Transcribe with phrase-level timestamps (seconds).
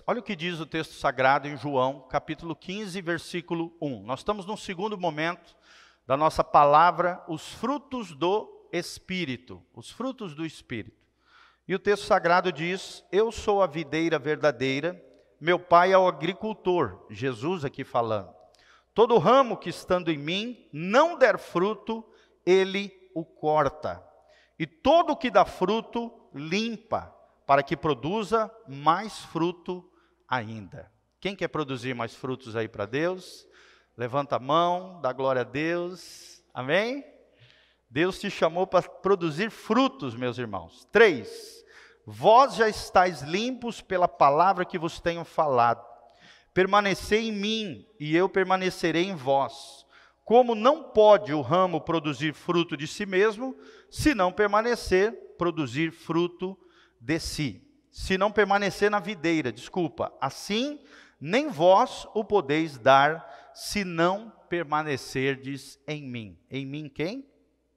[0.00, 0.04] 10.
[0.06, 4.02] Olha o que diz o texto sagrado em João, capítulo 15, versículo 1.
[4.02, 5.56] Nós estamos num segundo momento
[6.06, 9.62] da nossa palavra, os frutos do Espírito.
[9.74, 10.96] Os frutos do Espírito.
[11.68, 15.00] E o texto sagrado diz: Eu sou a videira verdadeira,
[15.40, 17.06] meu pai é o agricultor.
[17.10, 18.34] Jesus aqui falando.
[18.92, 22.04] Todo ramo que estando em mim não der fruto,
[22.44, 24.04] ele o corta.
[24.58, 27.14] E todo que dá fruto, limpa,
[27.46, 29.89] para que produza mais fruto
[30.30, 30.90] ainda.
[31.20, 33.46] Quem quer produzir mais frutos aí para Deus?
[33.96, 36.42] Levanta a mão, dá glória a Deus.
[36.54, 37.04] Amém?
[37.90, 40.86] Deus te chamou para produzir frutos, meus irmãos.
[40.92, 41.64] Três,
[42.06, 45.84] vós já estáis limpos pela palavra que vos tenho falado.
[46.54, 49.84] Permanecei em mim e eu permanecerei em vós.
[50.24, 53.56] Como não pode o ramo produzir fruto de si mesmo,
[53.90, 56.56] se não permanecer, produzir fruto
[57.00, 57.69] de si.
[57.90, 60.80] Se não permanecer na videira, desculpa, assim
[61.20, 66.38] nem vós o podeis dar, se não permanecerdes em mim.
[66.50, 67.28] Em mim quem?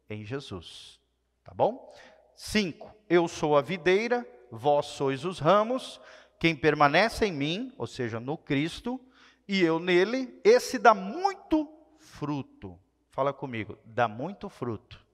[0.10, 1.00] Em Jesus.
[1.44, 1.94] Tá bom?
[2.36, 6.00] Cinco, eu sou a videira, vós sois os ramos,
[6.40, 9.00] quem permanece em mim, ou seja, no Cristo,
[9.48, 12.80] e eu nele, esse dá muito fruto.
[13.12, 15.06] Fala comigo, dá muito fruto.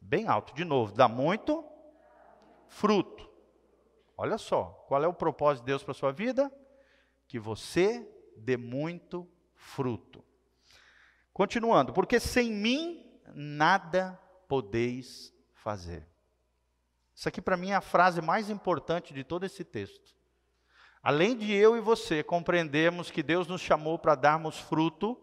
[0.00, 1.64] Bem alto, de novo, dá muito
[2.68, 3.29] fruto.
[4.22, 6.52] Olha só, qual é o propósito de Deus para a sua vida?
[7.26, 10.22] Que você dê muito fruto.
[11.32, 16.06] Continuando, porque sem mim nada podeis fazer.
[17.14, 20.14] Isso aqui para mim é a frase mais importante de todo esse texto.
[21.02, 25.18] Além de eu e você compreendermos que Deus nos chamou para darmos fruto,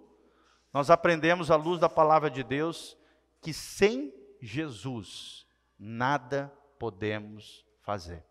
[0.74, 2.98] nós aprendemos à luz da palavra de Deus
[3.44, 5.46] que sem Jesus
[5.78, 8.27] nada podemos fazer.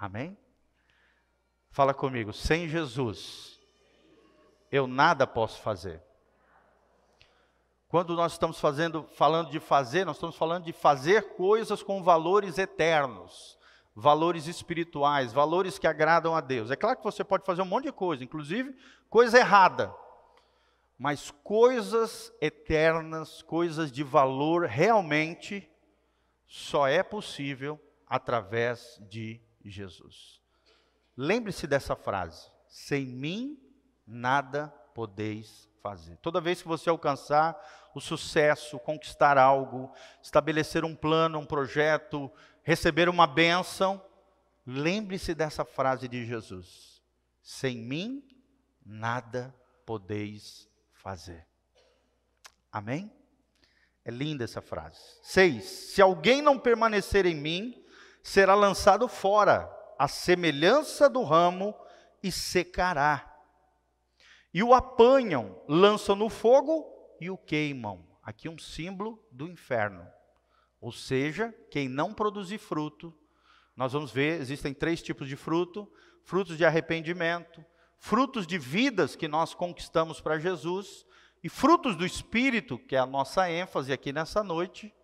[0.00, 0.34] Amém?
[1.70, 3.60] Fala comigo, sem Jesus
[4.72, 6.02] eu nada posso fazer.
[7.86, 12.56] Quando nós estamos fazendo, falando de fazer, nós estamos falando de fazer coisas com valores
[12.56, 13.58] eternos,
[13.94, 16.70] valores espirituais, valores que agradam a Deus.
[16.70, 18.74] É claro que você pode fazer um monte de coisa, inclusive
[19.10, 19.94] coisa errada.
[20.96, 25.70] Mas coisas eternas, coisas de valor realmente
[26.46, 30.40] só é possível através de Jesus.
[31.16, 33.60] Lembre-se dessa frase: sem mim
[34.06, 36.16] nada podeis fazer.
[36.18, 37.58] Toda vez que você alcançar
[37.94, 42.30] o sucesso, conquistar algo, estabelecer um plano, um projeto,
[42.62, 44.02] receber uma bênção,
[44.66, 47.02] lembre-se dessa frase de Jesus:
[47.42, 48.24] Sem mim,
[48.84, 49.54] nada
[49.84, 51.46] podeis fazer.
[52.72, 53.12] Amém?
[54.04, 55.00] É linda essa frase.
[55.22, 55.64] Seis.
[55.64, 57.84] Se alguém não permanecer em mim,
[58.22, 61.74] será lançado fora, a semelhança do ramo,
[62.22, 63.26] e secará.
[64.52, 66.84] E o apanham, lançam no fogo
[67.20, 68.06] e o queimam.
[68.22, 70.06] Aqui um símbolo do inferno.
[70.80, 73.14] Ou seja, quem não produzir fruto,
[73.76, 75.90] nós vamos ver, existem três tipos de fruto:
[76.24, 77.64] frutos de arrependimento,
[77.98, 81.06] frutos de vidas que nós conquistamos para Jesus,
[81.42, 84.94] e frutos do Espírito, que é a nossa ênfase aqui nessa noite,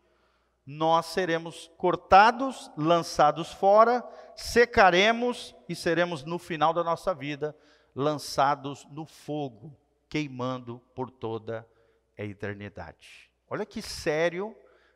[0.66, 4.04] nós seremos cortados, lançados fora,
[4.34, 7.56] secaremos e seremos no final da nossa vida
[7.94, 9.74] lançados no fogo,
[10.08, 11.66] queimando por toda
[12.18, 13.30] a eternidade.
[13.48, 14.54] Olha que sério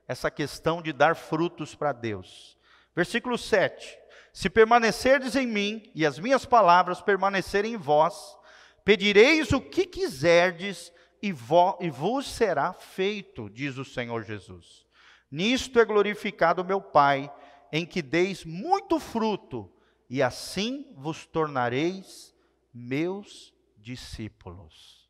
[0.08, 2.58] essa questão de dar frutos para Deus.
[2.94, 3.98] Versículo 7:
[4.32, 8.37] Se permanecerdes em mim e as minhas palavras permanecerem em vós,
[8.84, 10.92] pedireis o que quiserdes
[11.22, 14.89] e, vo, vos será feito, diz o Senhor Jesus.
[15.30, 17.32] Nisto é glorificado meu Pai,
[17.72, 19.70] em que deis muito fruto,
[20.08, 22.34] e assim vos tornareis
[22.74, 25.08] meus discípulos.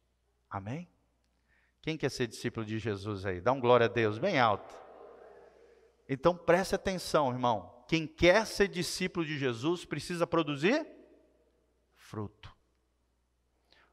[0.49, 0.89] Amém?
[1.81, 3.41] Quem quer ser discípulo de Jesus aí?
[3.41, 4.75] Dá um glória a Deus bem alto.
[6.09, 7.85] Então preste atenção, irmão.
[7.89, 10.87] Quem quer ser discípulo de Jesus precisa produzir
[11.95, 12.55] fruto.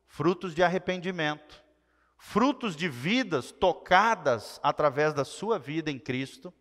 [0.08, 1.64] Frutos de arrependimento,
[2.18, 6.54] frutos de vidas tocadas através da sua vida em Cristo,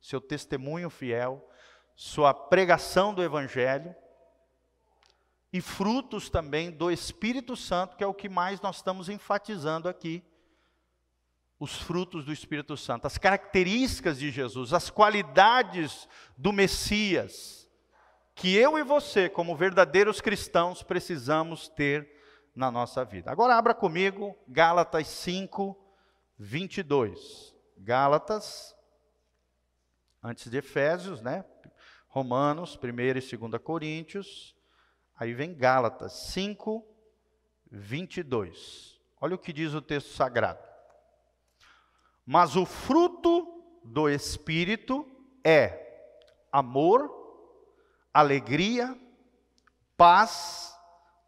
[0.00, 1.48] seu testemunho fiel,
[1.94, 3.94] sua pregação do Evangelho,
[5.52, 10.24] e frutos também do Espírito Santo, que é o que mais nós estamos enfatizando aqui.
[11.60, 17.68] Os frutos do Espírito Santo, as características de Jesus, as qualidades do Messias,
[18.34, 22.21] que eu e você, como verdadeiros cristãos, precisamos ter
[22.54, 23.30] na nossa vida.
[23.30, 25.76] Agora abra comigo Gálatas 5,
[26.38, 27.54] 22.
[27.78, 28.76] Gálatas,
[30.22, 31.44] antes de Efésios, né?
[32.08, 34.54] Romanos, 1 e 2 Coríntios.
[35.16, 36.86] Aí vem Gálatas 5,
[37.70, 39.00] 22.
[39.20, 40.62] Olha o que diz o texto sagrado.
[42.24, 45.08] Mas o fruto do Espírito
[45.44, 45.80] é
[46.52, 47.10] amor,
[48.12, 48.96] alegria,
[49.96, 50.71] paz,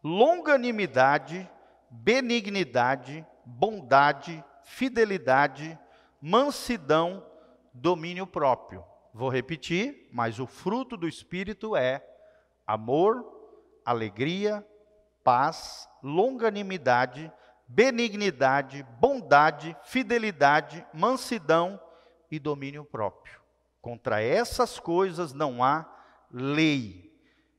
[0.05, 1.49] longanimidade,
[1.89, 5.79] benignidade, bondade, fidelidade,
[6.21, 7.25] mansidão,
[7.73, 8.85] domínio próprio.
[9.11, 12.05] Vou repetir, mas o fruto do Espírito é
[12.67, 13.25] amor,
[13.83, 14.63] alegria,
[15.23, 17.31] paz, longanimidade,
[17.67, 21.81] benignidade, bondade, fidelidade, mansidão
[22.29, 23.41] e domínio próprio.
[23.81, 25.83] Contra essas coisas não há
[26.31, 27.11] lei.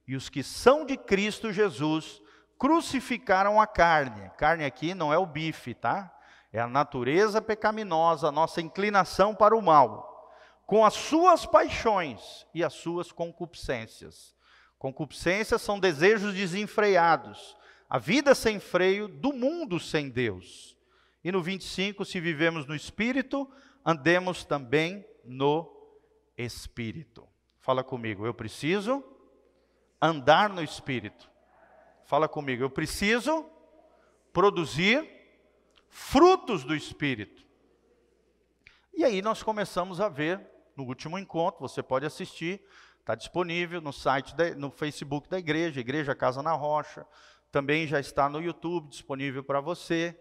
[0.06, 2.24] E os que são de Cristo Jesus
[2.58, 4.30] crucificaram a carne.
[4.36, 6.12] Carne aqui não é o bife, tá?
[6.52, 10.32] É a natureza pecaminosa, a nossa inclinação para o mal,
[10.64, 14.34] com as suas paixões e as suas concupiscências.
[14.78, 17.56] Concupiscências são desejos desenfreados,
[17.88, 20.76] a vida sem freio do mundo sem Deus.
[21.22, 23.50] E no 25, se vivemos no espírito,
[23.84, 25.68] andemos também no
[26.36, 27.26] espírito.
[27.58, 29.02] Fala comigo, eu preciso
[30.00, 31.28] andar no espírito.
[32.06, 33.44] Fala comigo, eu preciso
[34.32, 35.04] produzir
[35.88, 37.44] frutos do espírito.
[38.94, 40.40] E aí nós começamos a ver
[40.76, 42.62] no último encontro, você pode assistir,
[43.00, 47.04] está disponível no site, da, no Facebook da igreja, Igreja Casa na Rocha,
[47.50, 50.16] também já está no YouTube disponível para você.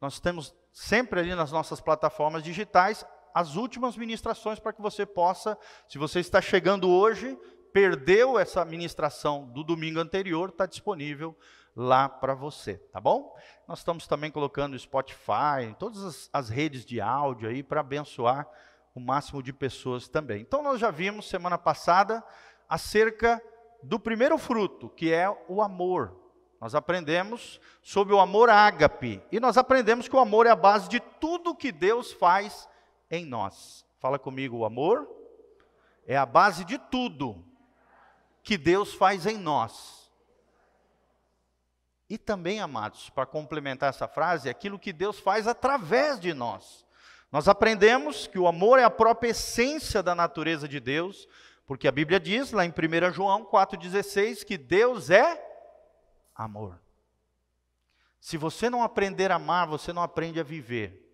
[0.00, 5.58] Nós temos sempre ali nas nossas plataformas digitais as últimas ministrações para que você possa,
[5.88, 7.36] se você está chegando hoje,
[7.76, 11.36] perdeu essa ministração do domingo anterior, está disponível
[11.76, 13.36] lá para você, tá bom?
[13.68, 18.48] Nós estamos também colocando Spotify, todas as, as redes de áudio aí para abençoar
[18.94, 20.40] o máximo de pessoas também.
[20.40, 22.24] Então nós já vimos semana passada
[22.66, 23.42] acerca
[23.82, 26.16] do primeiro fruto, que é o amor.
[26.58, 30.88] Nós aprendemos sobre o amor ágape e nós aprendemos que o amor é a base
[30.88, 32.66] de tudo que Deus faz
[33.10, 33.84] em nós.
[33.98, 35.06] Fala comigo, o amor
[36.06, 37.44] é a base de tudo
[38.46, 40.08] que Deus faz em nós.
[42.08, 46.86] E também, amados, para complementar essa frase, aquilo que Deus faz através de nós.
[47.32, 51.26] Nós aprendemos que o amor é a própria essência da natureza de Deus,
[51.66, 55.44] porque a Bíblia diz lá em 1 João 4,16 que Deus é
[56.32, 56.80] amor.
[58.20, 61.04] Se você não aprender a amar, você não aprende a viver.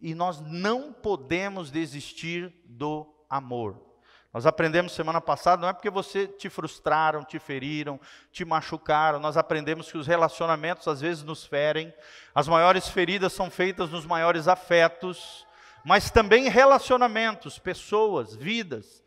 [0.00, 3.91] E nós não podemos desistir do amor.
[4.32, 8.00] Nós aprendemos semana passada, não é porque você te frustraram, te feriram,
[8.30, 11.92] te machucaram, nós aprendemos que os relacionamentos às vezes nos ferem,
[12.34, 15.46] as maiores feridas são feitas nos maiores afetos,
[15.84, 19.04] mas também relacionamentos, pessoas, vidas,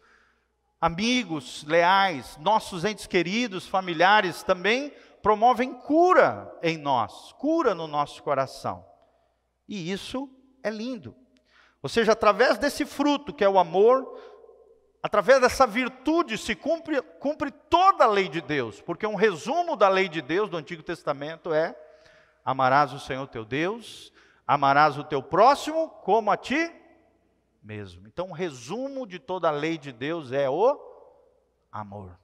[0.79, 4.93] amigos leais, nossos entes queridos, familiares também
[5.23, 8.85] promovem cura em nós, cura no nosso coração.
[9.67, 10.29] E isso
[10.61, 11.15] é lindo.
[11.81, 14.34] Ou seja, através desse fruto que é o amor,
[15.05, 19.87] Através dessa virtude se cumpre, cumpre toda a lei de Deus, porque um resumo da
[19.87, 21.75] lei de Deus do Antigo Testamento é:
[22.43, 24.11] amarás o Senhor teu Deus,
[24.47, 26.73] amarás o teu próximo como a ti
[27.61, 28.07] mesmo.
[28.07, 30.75] Então, um resumo de toda a lei de Deus é o
[31.71, 32.17] amor.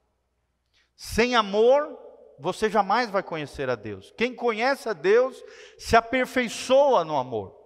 [0.96, 1.96] Sem amor,
[2.36, 4.12] você jamais vai conhecer a Deus.
[4.16, 5.40] Quem conhece a Deus
[5.78, 7.61] se aperfeiçoa no amor.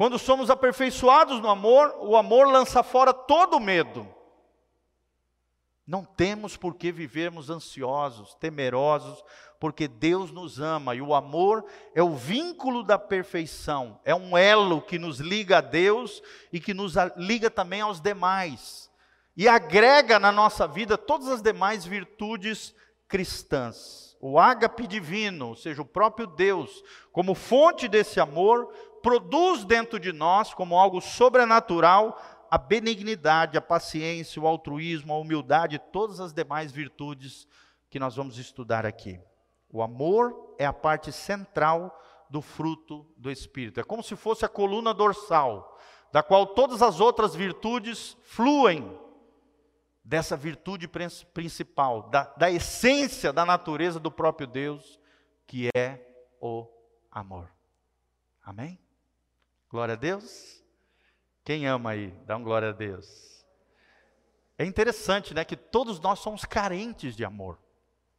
[0.00, 4.08] Quando somos aperfeiçoados no amor, o amor lança fora todo medo.
[5.86, 9.22] Não temos por que vivermos ansiosos, temerosos,
[9.60, 14.80] porque Deus nos ama e o amor é o vínculo da perfeição, é um elo
[14.80, 18.90] que nos liga a Deus e que nos liga também aos demais
[19.36, 22.74] e agrega na nossa vida todas as demais virtudes
[23.06, 24.16] cristãs.
[24.22, 28.70] O ágape divino, ou seja, o próprio Deus, como fonte desse amor,
[29.02, 35.78] produz dentro de nós, como algo sobrenatural, a benignidade, a paciência, o altruísmo, a humildade,
[35.92, 37.46] todas as demais virtudes
[37.88, 39.20] que nós vamos estudar aqui.
[39.72, 41.96] O amor é a parte central
[42.28, 43.80] do fruto do Espírito.
[43.80, 45.78] É como se fosse a coluna dorsal,
[46.12, 48.98] da qual todas as outras virtudes fluem
[50.04, 50.88] dessa virtude
[51.32, 54.98] principal, da, da essência da natureza do próprio Deus,
[55.46, 56.04] que é
[56.40, 56.66] o
[57.10, 57.48] amor.
[58.42, 58.78] Amém?
[59.70, 60.60] Glória a Deus.
[61.44, 62.10] Quem ama aí?
[62.26, 63.46] Dá um glória a Deus.
[64.58, 67.56] É interessante, né, que todos nós somos carentes de amor.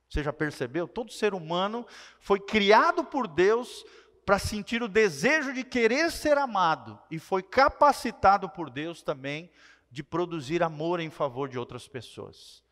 [0.10, 0.88] Você já percebeu?
[0.88, 1.86] Todo ser humano
[2.20, 3.86] foi criado por Deus
[4.26, 9.52] para sentir o desejo de querer ser amado e foi capacitado por Deus também
[9.90, 12.64] de produzir amor em favor de outras pessoas.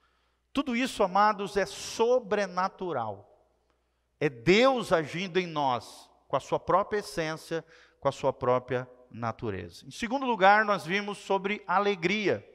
[0.53, 3.45] Tudo isso, amados, é sobrenatural.
[4.19, 7.63] É Deus agindo em nós, com a sua própria essência,
[7.99, 9.85] com a sua própria natureza.
[9.85, 12.45] Em segundo lugar, nós vimos sobre alegria.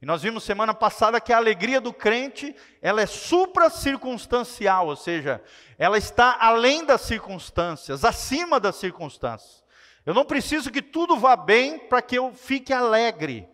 [0.00, 5.42] E nós vimos semana passada que a alegria do crente, ela é supra-circunstancial, ou seja,
[5.78, 9.64] ela está além das circunstâncias, acima das circunstâncias.
[10.04, 13.48] Eu não preciso que tudo vá bem para que eu fique alegre.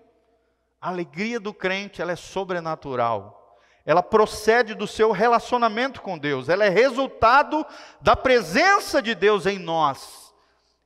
[0.81, 3.57] A alegria do crente, ela é sobrenatural.
[3.87, 7.65] Ela procede do seu relacionamento com Deus, ela é resultado
[8.01, 10.30] da presença de Deus em nós.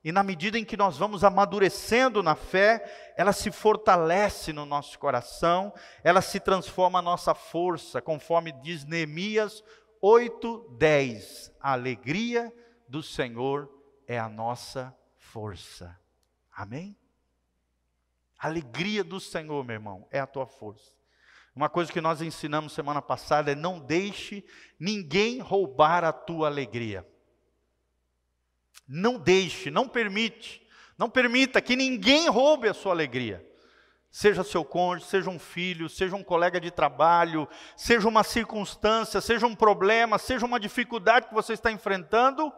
[0.05, 4.99] E na medida em que nós vamos amadurecendo na fé, ela se fortalece no nosso
[4.99, 9.63] coração, ela se transforma a nossa força, conforme diz Neemias
[9.99, 11.51] 8, 10.
[11.59, 12.53] A alegria
[12.87, 13.67] do Senhor
[14.07, 15.99] é a nossa força.
[16.53, 16.95] Amém?
[18.37, 20.95] A alegria do Senhor, meu irmão, é a tua força.
[21.55, 24.45] Uma coisa que nós ensinamos semana passada é não deixe
[24.79, 27.03] ninguém roubar a tua alegria.
[28.87, 30.65] Não deixe, não permite,
[30.97, 33.45] não permita que ninguém roube a sua alegria.
[34.11, 39.45] Seja seu cônjuge, seja um filho, seja um colega de trabalho, seja uma circunstância, seja
[39.45, 42.53] um problema, seja uma dificuldade que você está enfrentando,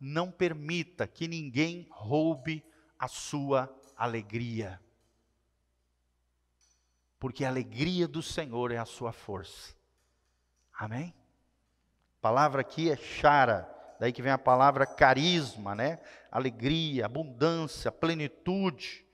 [0.00, 2.64] não permita que ninguém roube
[2.98, 4.80] a sua alegria.
[7.20, 9.74] Porque a alegria do Senhor é a sua força.
[10.76, 11.14] Amém?
[12.18, 15.98] A palavra aqui é chara daí que vem a palavra carisma, né?
[16.30, 19.04] Alegria, abundância, plenitude.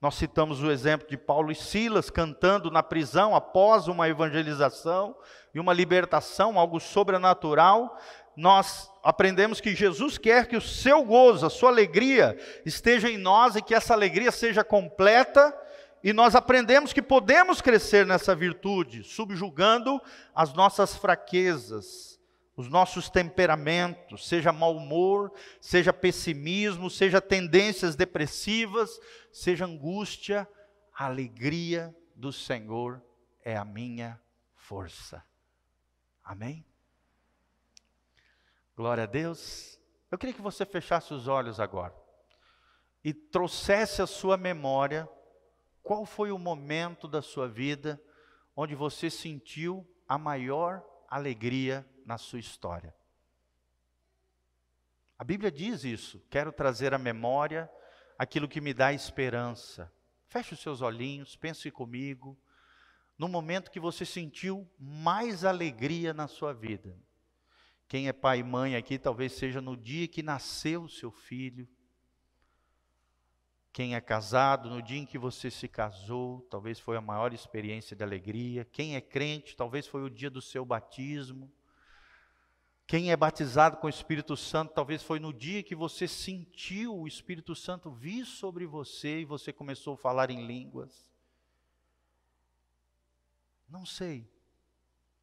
[0.00, 5.16] Nós citamos o exemplo de Paulo e Silas cantando na prisão após uma evangelização
[5.54, 7.98] e uma libertação, algo sobrenatural.
[8.36, 12.36] Nós aprendemos que Jesus quer que o seu gozo, a sua alegria
[12.66, 15.56] esteja em nós e que essa alegria seja completa.
[16.02, 19.98] E nós aprendemos que podemos crescer nessa virtude, subjugando
[20.34, 22.13] as nossas fraquezas,
[22.56, 29.00] os nossos temperamentos, seja mau humor, seja pessimismo, seja tendências depressivas,
[29.32, 30.48] seja angústia,
[30.96, 33.02] a alegria do Senhor
[33.42, 34.20] é a minha
[34.54, 35.24] força.
[36.22, 36.64] Amém?
[38.76, 39.80] Glória a Deus.
[40.10, 41.94] Eu queria que você fechasse os olhos agora
[43.02, 45.08] e trouxesse à sua memória
[45.82, 48.00] qual foi o momento da sua vida
[48.56, 52.94] onde você sentiu a maior alegria na sua história.
[55.18, 56.20] A Bíblia diz isso.
[56.30, 57.70] Quero trazer à memória
[58.18, 59.92] aquilo que me dá esperança.
[60.26, 62.38] Feche os seus olhinhos, pense comigo.
[63.16, 66.98] No momento que você sentiu mais alegria na sua vida.
[67.86, 71.68] Quem é pai e mãe aqui, talvez seja no dia que nasceu o seu filho.
[73.72, 77.96] Quem é casado, no dia em que você se casou, talvez foi a maior experiência
[77.96, 78.64] de alegria.
[78.64, 81.52] Quem é crente, talvez foi o dia do seu batismo.
[82.86, 87.08] Quem é batizado com o Espírito Santo, talvez foi no dia que você sentiu o
[87.08, 91.10] Espírito Santo vir sobre você e você começou a falar em línguas.
[93.68, 94.30] Não sei.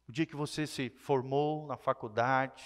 [0.08, 2.64] O dia que você se formou na faculdade.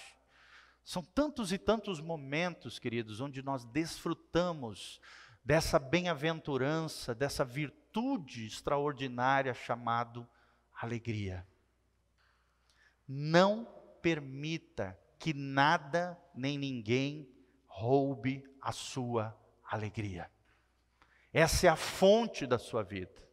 [0.83, 4.99] São tantos e tantos momentos, queridos, onde nós desfrutamos
[5.43, 10.27] dessa bem-aventurança, dessa virtude extraordinária chamado
[10.81, 11.47] alegria.
[13.07, 13.76] Não
[14.07, 17.29] permita que nada nem ninguém
[17.65, 19.37] roube a sua
[19.69, 20.31] alegria.
[21.33, 23.27] Essa é a fonte da sua vida.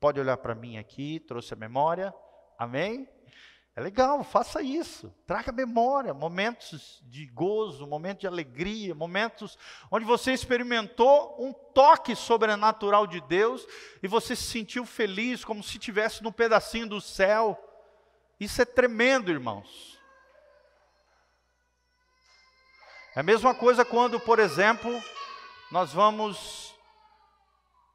[0.00, 2.14] Pode olhar para mim aqui, trouxe a memória.
[2.58, 3.06] Amém?
[3.74, 5.14] É legal, faça isso.
[5.26, 9.58] Traga memória, momentos de gozo, momentos de alegria, momentos
[9.90, 13.66] onde você experimentou um toque sobrenatural de Deus
[14.02, 17.62] e você se sentiu feliz, como se estivesse num pedacinho do céu.
[18.40, 19.95] Isso é tremendo, irmãos.
[23.16, 25.02] É a mesma coisa quando, por exemplo,
[25.72, 26.74] nós vamos,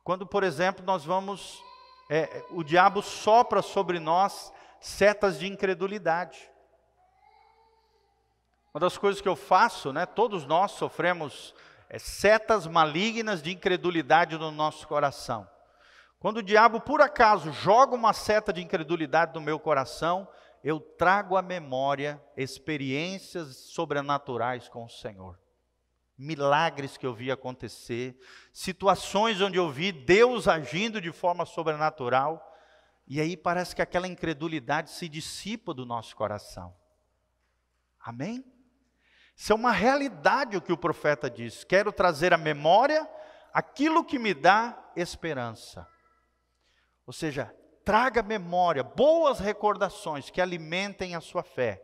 [0.03, 1.63] quando, por exemplo, nós vamos,
[2.09, 6.49] é, o diabo sopra sobre nós setas de incredulidade.
[8.73, 11.53] Uma das coisas que eu faço, né, todos nós sofremos
[11.87, 15.47] é, setas malignas de incredulidade no nosso coração.
[16.19, 20.27] Quando o diabo, por acaso, joga uma seta de incredulidade no meu coração,
[20.63, 25.39] eu trago à memória experiências sobrenaturais com o Senhor.
[26.17, 28.15] Milagres que eu vi acontecer,
[28.53, 32.47] situações onde eu vi Deus agindo de forma sobrenatural,
[33.07, 36.75] e aí parece que aquela incredulidade se dissipa do nosso coração.
[37.99, 38.45] Amém?
[39.35, 41.63] Isso é uma realidade o que o profeta diz.
[41.63, 43.09] Quero trazer à memória
[43.51, 45.87] aquilo que me dá esperança.
[47.05, 47.53] Ou seja,
[47.83, 51.81] traga memória, boas recordações que alimentem a sua fé,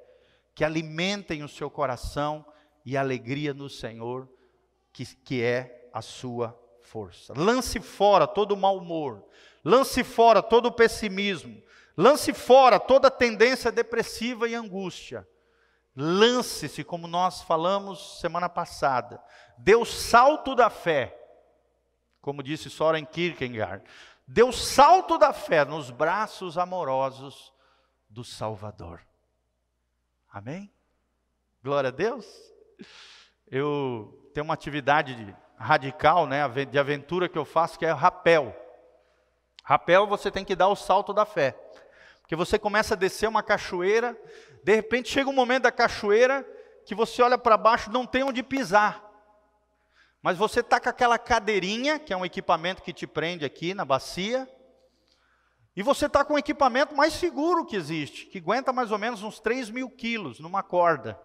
[0.54, 2.46] que alimentem o seu coração
[2.86, 4.30] e a alegria no Senhor,
[4.94, 7.34] que, que é a sua força.
[7.36, 9.24] Lance fora todo o mau humor,
[9.63, 11.62] lance fora todo o pessimismo,
[11.96, 15.27] lance fora toda tendência depressiva e angústia.
[15.96, 19.20] Lance-se, como nós falamos semana passada,
[19.58, 21.18] dê o salto da fé,
[22.22, 23.84] como disse Soren Kierkegaard,
[24.43, 27.53] o salto da fé nos braços amorosos
[28.10, 29.01] do Salvador.
[30.31, 30.72] Amém?
[31.63, 32.25] Glória a Deus.
[33.50, 38.55] Eu tenho uma atividade radical, né, de aventura que eu faço, que é rapel.
[39.63, 41.57] Rapel você tem que dar o salto da fé.
[42.22, 44.19] Porque você começa a descer uma cachoeira,
[44.63, 46.46] de repente chega um momento da cachoeira
[46.86, 49.07] que você olha para baixo, não tem onde pisar.
[50.27, 53.86] Mas você está com aquela cadeirinha, que é um equipamento que te prende aqui na
[53.86, 54.46] bacia,
[55.74, 59.24] e você está com o equipamento mais seguro que existe, que aguenta mais ou menos
[59.24, 61.17] uns 3 mil quilos numa corda.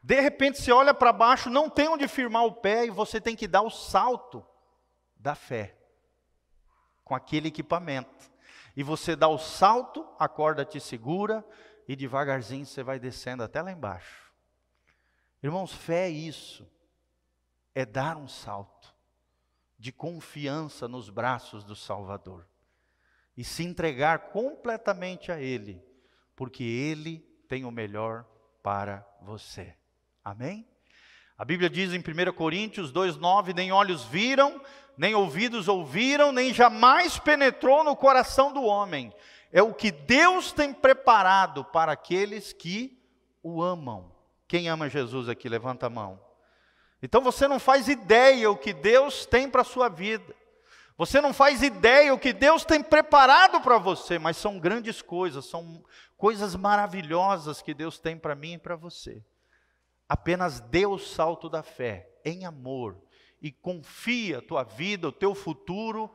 [0.00, 3.34] De repente você olha para baixo, não tem onde firmar o pé e você tem
[3.34, 4.46] que dar o salto
[5.16, 5.76] da fé
[7.02, 8.30] com aquele equipamento.
[8.76, 11.44] E você dá o salto, a corda te segura
[11.88, 14.32] e devagarzinho você vai descendo até lá embaixo.
[15.42, 16.75] Irmãos, fé é isso.
[17.76, 18.94] É dar um salto
[19.78, 22.48] de confiança nos braços do Salvador
[23.36, 25.84] e se entregar completamente a Ele,
[26.34, 28.24] porque Ele tem o melhor
[28.62, 29.76] para você.
[30.24, 30.66] Amém?
[31.36, 34.58] A Bíblia diz em 1 Coríntios 2,9: Nem olhos viram,
[34.96, 39.12] nem ouvidos ouviram, nem jamais penetrou no coração do homem.
[39.52, 42.98] É o que Deus tem preparado para aqueles que
[43.42, 44.10] o amam.
[44.48, 46.25] Quem ama Jesus aqui, levanta a mão.
[47.02, 50.34] Então você não faz ideia o que Deus tem para a sua vida.
[50.98, 55.44] Você não faz ideia o que Deus tem preparado para você, mas são grandes coisas,
[55.44, 55.84] são
[56.16, 59.22] coisas maravilhosas que Deus tem para mim e para você.
[60.08, 62.96] Apenas dê o salto da fé em amor
[63.42, 66.10] e confia a tua vida, o teu futuro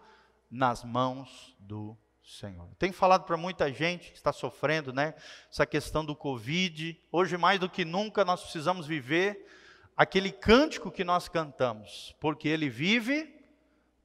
[0.50, 2.70] nas mãos do Senhor.
[2.80, 5.14] Tenho falado para muita gente que está sofrendo, né?
[5.52, 7.00] Essa questão do Covid.
[7.12, 9.46] Hoje, mais do que nunca, nós precisamos viver
[10.02, 12.16] aquele cântico que nós cantamos.
[12.20, 13.32] Porque Ele vive,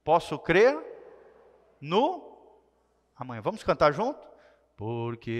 [0.03, 0.77] posso crer
[1.81, 2.37] no
[3.15, 3.41] amanhã.
[3.41, 4.27] Vamos cantar junto?
[4.75, 5.31] Porque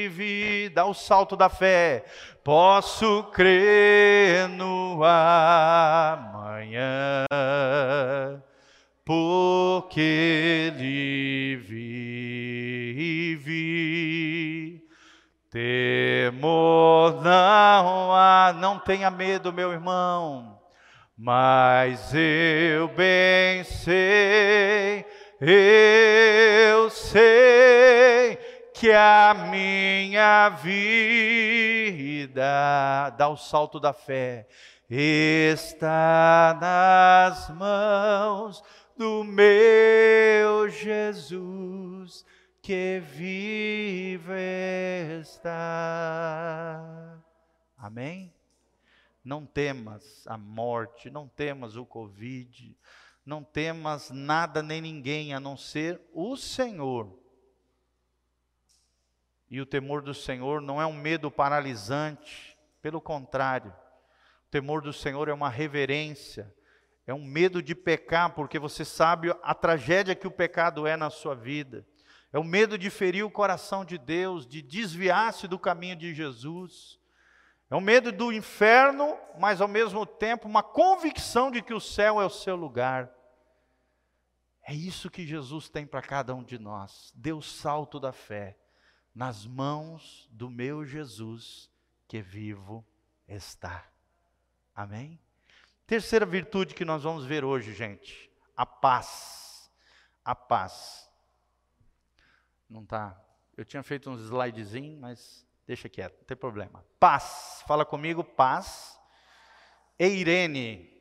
[0.07, 2.05] vive, dá o salto da fé,
[2.43, 5.03] posso crer no
[6.73, 8.41] amanhã,
[9.05, 10.01] porque
[10.71, 12.03] Ele vive.
[15.51, 20.59] Temor não há, não tenha medo, meu irmão,
[21.15, 25.05] mas eu bem sei,
[25.39, 28.39] eu sei
[28.73, 32.41] que a minha vida,
[33.15, 34.47] dá o salto da fé,
[35.01, 38.63] está nas mãos
[38.95, 42.25] do meu Jesus
[42.61, 44.33] que vive
[45.19, 46.79] está.
[47.77, 48.31] Amém?
[49.23, 52.77] Não temas a morte, não temas o Covid,
[53.25, 57.19] não temas nada nem ninguém a não ser o Senhor.
[59.49, 63.73] E o temor do Senhor não é um medo paralisante, pelo contrário,
[64.53, 66.53] temor do Senhor é uma reverência,
[67.07, 71.09] é um medo de pecar, porque você sabe a tragédia que o pecado é na
[71.09, 71.83] sua vida.
[72.31, 76.99] É o medo de ferir o coração de Deus, de desviar-se do caminho de Jesus.
[77.67, 82.21] É o medo do inferno, mas ao mesmo tempo uma convicção de que o céu
[82.21, 83.11] é o seu lugar.
[84.61, 87.11] É isso que Jesus tem para cada um de nós.
[87.35, 88.55] O salto da fé
[89.15, 91.71] nas mãos do meu Jesus
[92.07, 92.85] que vivo
[93.27, 93.92] está.
[94.75, 95.19] Amém?
[95.85, 99.69] Terceira virtude que nós vamos ver hoje, gente, a paz.
[100.25, 101.09] A paz.
[102.69, 103.19] Não tá.
[103.55, 106.83] Eu tinha feito uns slidezinho, mas deixa quieto, não tem problema.
[106.99, 107.63] Paz.
[107.67, 108.97] Fala comigo, paz.
[109.99, 110.91] Eirene.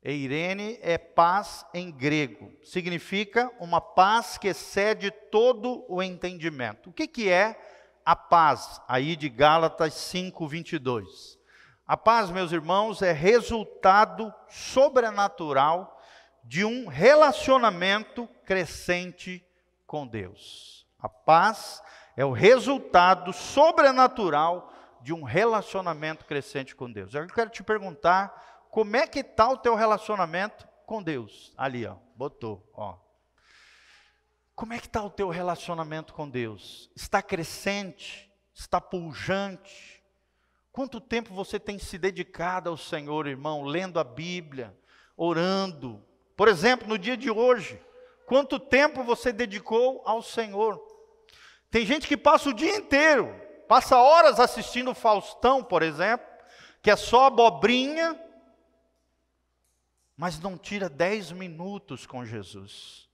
[0.00, 2.52] Eirene é paz em grego.
[2.62, 6.90] Significa uma paz que excede todo o entendimento.
[6.90, 7.60] O que, que é
[8.04, 8.80] a paz?
[8.86, 11.37] Aí de Gálatas 5, 22.
[11.88, 15.98] A paz, meus irmãos, é resultado sobrenatural
[16.44, 19.42] de um relacionamento crescente
[19.86, 20.86] com Deus.
[20.98, 21.82] A paz
[22.14, 24.70] é o resultado sobrenatural
[25.00, 27.14] de um relacionamento crescente com Deus.
[27.14, 31.54] Eu quero te perguntar, como é que está o teu relacionamento com Deus?
[31.56, 32.98] Ali, ó, botou, ó.
[34.54, 36.90] Como é que está o teu relacionamento com Deus?
[36.94, 38.30] Está crescente?
[38.54, 39.97] Está pujante?
[40.72, 44.76] Quanto tempo você tem se dedicado ao Senhor, irmão, lendo a Bíblia,
[45.16, 46.02] orando?
[46.36, 47.80] Por exemplo, no dia de hoje,
[48.26, 50.80] quanto tempo você dedicou ao Senhor?
[51.70, 53.34] Tem gente que passa o dia inteiro,
[53.66, 56.26] passa horas assistindo Faustão, por exemplo,
[56.80, 58.18] que é só abobrinha,
[60.16, 63.08] mas não tira dez minutos com Jesus.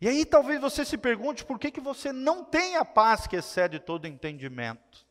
[0.00, 3.36] E aí talvez você se pergunte por que, que você não tem a paz que
[3.36, 5.06] excede todo entendimento.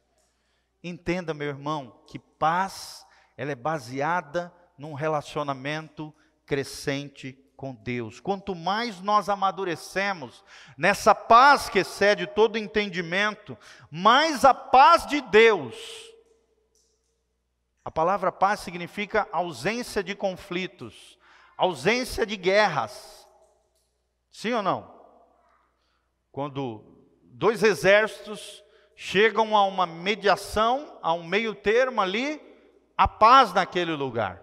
[0.83, 6.13] Entenda, meu irmão, que paz ela é baseada num relacionamento
[6.45, 8.21] crescente com Deus.
[8.21, 10.43] Quanto mais nós amadurecemos
[10.77, 13.57] nessa paz que excede todo entendimento,
[13.91, 15.75] mais a paz de Deus.
[17.83, 21.19] A palavra paz significa ausência de conflitos,
[21.57, 23.27] ausência de guerras.
[24.31, 24.97] Sim ou não?
[26.31, 26.83] Quando
[27.23, 28.63] dois exércitos
[29.01, 32.41] chegam a uma mediação, a um meio termo ali,
[32.97, 34.41] a paz naquele lugar.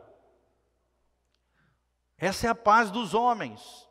[2.17, 3.87] Essa é a paz dos homens.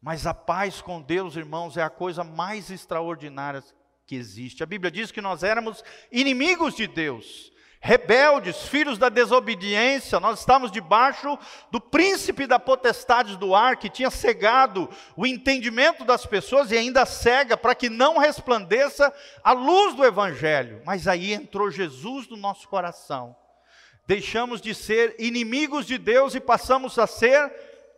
[0.00, 3.64] Mas a paz com Deus, irmãos, é a coisa mais extraordinária
[4.06, 4.62] que existe.
[4.62, 7.49] A Bíblia diz que nós éramos inimigos de Deus,
[7.82, 11.38] rebeldes, filhos da desobediência, nós estávamos debaixo
[11.70, 17.06] do príncipe da potestade do ar, que tinha cegado o entendimento das pessoas e ainda
[17.06, 19.12] cega para que não resplandeça
[19.42, 20.82] a luz do Evangelho.
[20.84, 23.34] Mas aí entrou Jesus no nosso coração.
[24.06, 27.50] Deixamos de ser inimigos de Deus e passamos a ser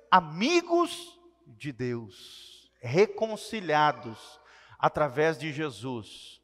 [0.08, 4.38] amigos de Deus, reconciliados
[4.78, 6.40] através de Jesus.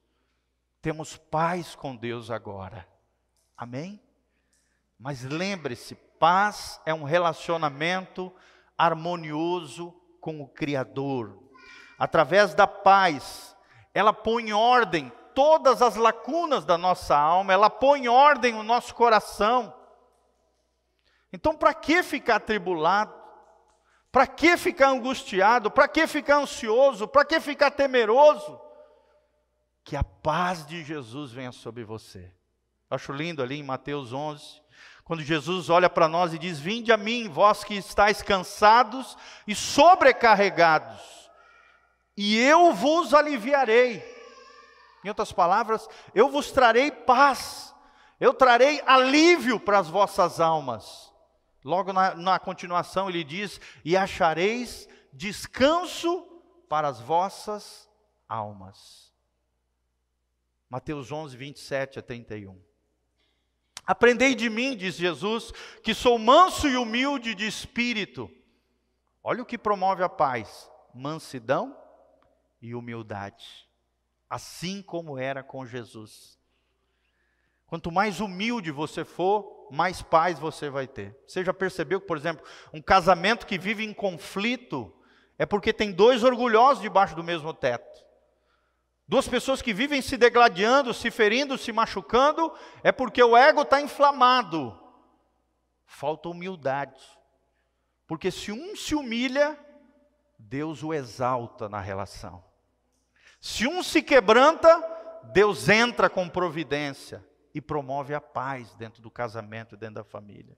[0.82, 2.97] Temos paz com Deus agora.
[3.58, 4.00] Amém?
[4.96, 8.32] Mas lembre-se, paz é um relacionamento
[8.76, 11.42] harmonioso com o Criador.
[11.98, 13.56] Através da paz,
[13.92, 18.62] ela põe em ordem todas as lacunas da nossa alma, ela põe em ordem o
[18.62, 19.74] nosso coração.
[21.32, 23.12] Então, para que ficar atribulado?
[24.10, 25.70] Para que ficar angustiado?
[25.70, 27.06] Para que ficar ansioso?
[27.08, 28.60] Para que ficar temeroso?
[29.84, 32.32] Que a paz de Jesus venha sobre você.
[32.90, 34.62] Acho lindo ali em Mateus 11,
[35.04, 39.54] quando Jesus olha para nós e diz: Vinde a mim, vós que estáis cansados e
[39.54, 41.00] sobrecarregados,
[42.16, 44.02] e eu vos aliviarei.
[45.04, 47.74] Em outras palavras, eu vos trarei paz,
[48.18, 51.12] eu trarei alívio para as vossas almas.
[51.64, 56.26] Logo na, na continuação ele diz: E achareis descanso
[56.68, 57.88] para as vossas
[58.28, 59.12] almas.
[60.70, 62.67] Mateus 11, 27 a 31.
[63.88, 65.50] Aprendei de mim, diz Jesus,
[65.82, 68.30] que sou manso e humilde de espírito.
[69.24, 71.74] Olha o que promove a paz: mansidão
[72.60, 73.66] e humildade.
[74.28, 76.38] Assim como era com Jesus.
[77.66, 81.18] Quanto mais humilde você for, mais paz você vai ter.
[81.26, 84.94] Você já percebeu que, por exemplo, um casamento que vive em conflito
[85.38, 88.07] é porque tem dois orgulhosos debaixo do mesmo teto.
[89.08, 93.80] Duas pessoas que vivem se degladiando, se ferindo, se machucando, é porque o ego está
[93.80, 94.78] inflamado.
[95.86, 97.00] Falta humildade.
[98.06, 99.58] Porque se um se humilha,
[100.38, 102.44] Deus o exalta na relação.
[103.40, 104.78] Se um se quebranta,
[105.32, 110.56] Deus entra com providência e promove a paz dentro do casamento, dentro da família.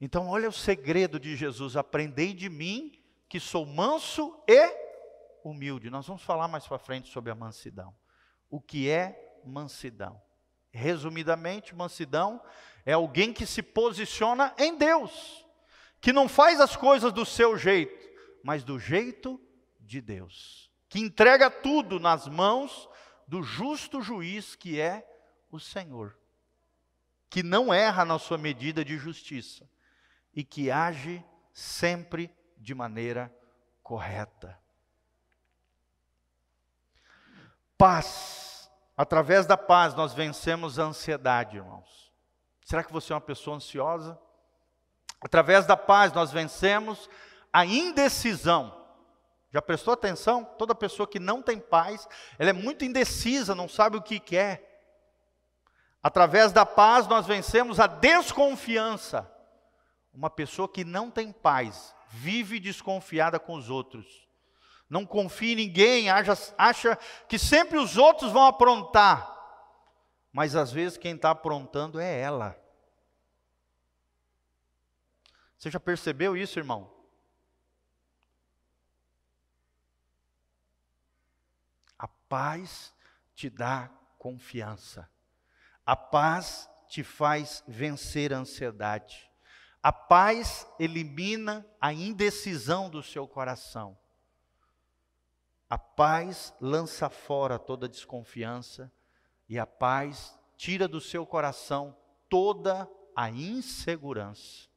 [0.00, 2.92] Então, olha o segredo de Jesus: aprendei de mim,
[3.28, 4.79] que sou manso e
[5.44, 5.90] humilde.
[5.90, 7.94] Nós vamos falar mais para frente sobre a mansidão.
[8.48, 10.20] O que é mansidão?
[10.70, 12.42] Resumidamente, mansidão
[12.84, 15.44] é alguém que se posiciona em Deus,
[16.00, 18.08] que não faz as coisas do seu jeito,
[18.42, 19.40] mas do jeito
[19.80, 22.88] de Deus, que entrega tudo nas mãos
[23.26, 25.06] do justo juiz que é
[25.50, 26.16] o Senhor,
[27.28, 29.68] que não erra na sua medida de justiça
[30.32, 33.34] e que age sempre de maneira
[33.82, 34.58] correta.
[37.80, 38.70] Paz.
[38.94, 42.12] Através da paz nós vencemos a ansiedade, irmãos.
[42.62, 44.20] Será que você é uma pessoa ansiosa?
[45.18, 47.08] Através da paz nós vencemos
[47.50, 48.84] a indecisão.
[49.50, 50.44] Já prestou atenção?
[50.58, 52.06] Toda pessoa que não tem paz,
[52.38, 54.84] ela é muito indecisa, não sabe o que quer.
[56.02, 59.26] Através da paz nós vencemos a desconfiança.
[60.12, 64.28] Uma pessoa que não tem paz, vive desconfiada com os outros
[64.90, 66.96] não confia em ninguém, acha, acha
[67.28, 69.38] que sempre os outros vão aprontar.
[70.32, 72.60] Mas às vezes quem está aprontando é ela.
[75.56, 76.92] Você já percebeu isso, irmão?
[81.96, 82.92] A paz
[83.34, 85.08] te dá confiança.
[85.86, 89.30] A paz te faz vencer a ansiedade.
[89.82, 93.96] A paz elimina a indecisão do seu coração.
[95.70, 98.90] A paz lança fora toda desconfiança
[99.48, 101.96] e a paz tira do seu coração
[102.28, 104.68] toda a insegurança.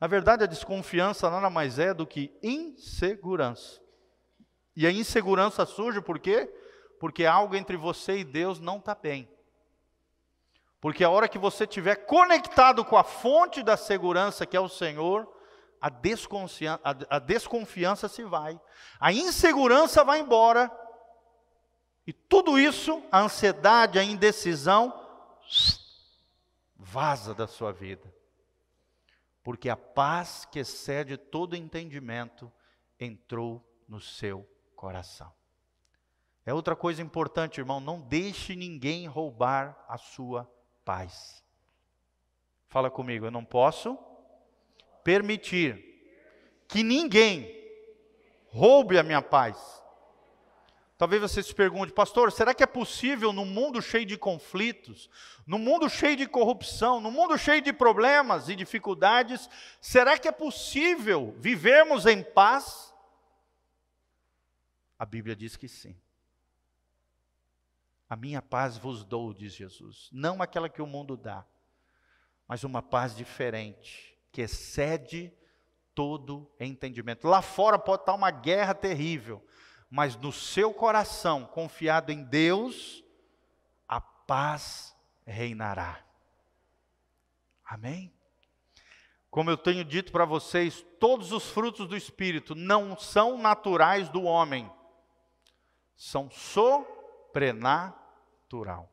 [0.00, 3.80] Na verdade, a desconfiança nada mais é do que insegurança.
[4.74, 6.52] E a insegurança surge por quê?
[6.98, 9.28] Porque algo entre você e Deus não está bem.
[10.80, 14.68] Porque a hora que você estiver conectado com a fonte da segurança, que é o
[14.68, 15.35] Senhor,
[15.80, 18.60] a desconfiança, a, a desconfiança se vai,
[18.98, 20.70] a insegurança vai embora,
[22.06, 24.94] e tudo isso, a ansiedade, a indecisão,
[26.76, 28.14] vaza da sua vida.
[29.42, 32.52] Porque a paz que excede todo entendimento
[32.98, 35.32] entrou no seu coração.
[36.44, 40.48] É outra coisa importante, irmão, não deixe ninguém roubar a sua
[40.84, 41.44] paz.
[42.68, 43.98] Fala comigo, eu não posso
[45.06, 45.84] permitir
[46.66, 47.48] que ninguém
[48.48, 49.56] roube a minha paz.
[50.98, 55.08] Talvez você se pergunte, pastor, será que é possível no mundo cheio de conflitos,
[55.46, 59.48] no mundo cheio de corrupção, no mundo cheio de problemas e dificuldades,
[59.80, 62.92] será que é possível vivermos em paz?
[64.98, 65.96] A Bíblia diz que sim.
[68.10, 71.46] A minha paz vos dou, diz Jesus, não aquela que o mundo dá,
[72.48, 75.32] mas uma paz diferente que excede
[75.94, 77.26] todo entendimento.
[77.26, 79.42] Lá fora pode estar uma guerra terrível,
[79.88, 83.02] mas no seu coração, confiado em Deus,
[83.88, 84.94] a paz
[85.24, 86.04] reinará.
[87.64, 88.12] Amém?
[89.30, 94.24] Como eu tenho dito para vocês, todos os frutos do Espírito não são naturais do
[94.24, 94.70] homem,
[95.96, 98.92] são sobrenatural.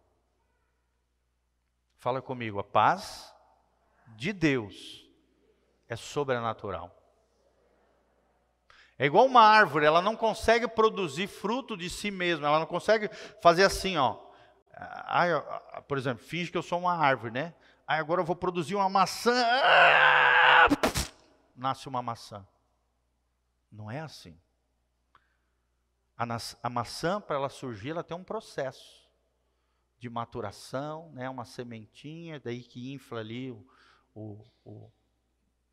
[1.98, 3.36] Fala comigo, a paz
[4.16, 5.03] de Deus
[5.94, 7.00] é sobrenatural.
[8.98, 13.10] É igual uma árvore, ela não consegue produzir fruto de si mesma, ela não consegue
[13.42, 14.20] fazer assim, ó.
[15.06, 15.30] Aí,
[15.88, 17.54] por exemplo, finge que eu sou uma árvore, né?
[17.88, 19.34] Aí agora eu vou produzir uma maçã.
[21.56, 22.46] Nasce uma maçã.
[23.72, 24.40] Não é assim.
[26.18, 26.26] A,
[26.64, 29.10] a maçã, para ela surgir, ela tem um processo
[30.00, 31.30] de maturação, né?
[31.30, 34.92] Uma sementinha, daí que infla ali o, o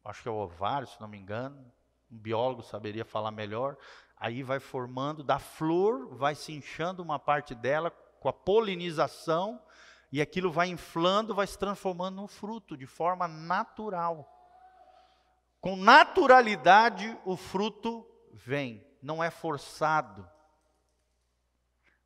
[0.04, 1.72] acho que é o ovário, se não me engano,
[2.10, 3.76] um biólogo saberia falar melhor.
[4.16, 9.62] Aí vai formando, da flor vai se inchando uma parte dela com a polinização,
[10.12, 14.28] e aquilo vai inflando, vai se transformando num fruto de forma natural.
[15.60, 20.28] Com naturalidade o fruto vem, não é forçado.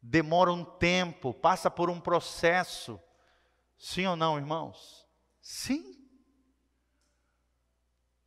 [0.03, 3.01] Demora um tempo, passa por um processo.
[3.79, 5.09] Sim ou não, irmãos?
[5.41, 5.94] Sim.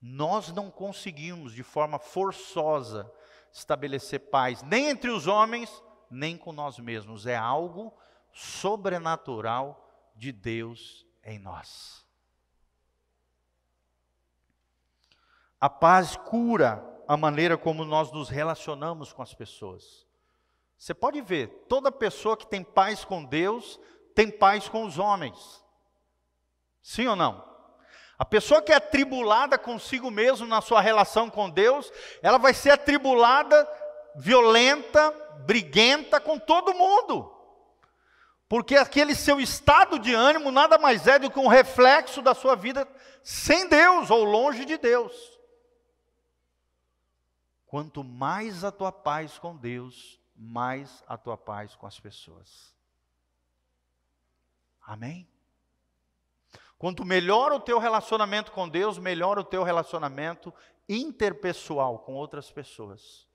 [0.01, 3.11] Nós não conseguimos de forma forçosa
[3.51, 7.93] estabelecer paz, nem entre os homens, nem com nós mesmos, é algo
[8.31, 12.05] sobrenatural de Deus em nós.
[15.59, 20.05] A paz cura a maneira como nós nos relacionamos com as pessoas.
[20.77, 23.79] Você pode ver, toda pessoa que tem paz com Deus
[24.13, 25.63] tem paz com os homens.
[26.81, 27.43] Sim ou não?
[28.17, 32.71] A pessoa que é atribulada consigo mesmo na sua relação com Deus, ela vai ser
[32.71, 33.67] atribulada,
[34.15, 35.11] violenta,
[35.45, 37.31] briguenta com todo mundo.
[38.49, 42.55] Porque aquele seu estado de ânimo nada mais é do que um reflexo da sua
[42.55, 42.87] vida
[43.21, 45.37] sem Deus ou longe de Deus.
[47.67, 52.73] Quanto mais a tua paz com Deus, mais a tua paz com as pessoas.
[54.81, 55.27] Amém?
[56.77, 60.53] Quanto melhor o teu relacionamento com Deus, melhor o teu relacionamento
[60.87, 63.27] interpessoal com outras pessoas.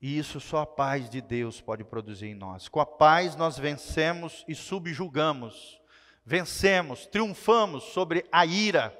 [0.00, 2.68] E isso só a paz de Deus pode produzir em nós.
[2.68, 5.80] Com a paz nós vencemos e subjugamos.
[6.24, 8.98] Vencemos, triunfamos sobre a ira.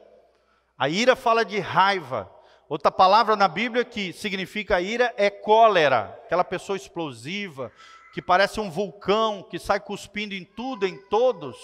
[0.77, 2.31] A ira fala de raiva,
[2.67, 7.71] Outra palavra na Bíblia que significa ira é cólera, aquela pessoa explosiva,
[8.15, 11.59] que parece um vulcão, que sai cuspindo em tudo, em todos.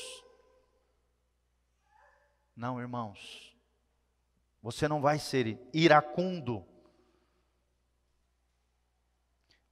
[2.57, 3.57] Não, irmãos,
[4.61, 6.67] você não vai ser iracundo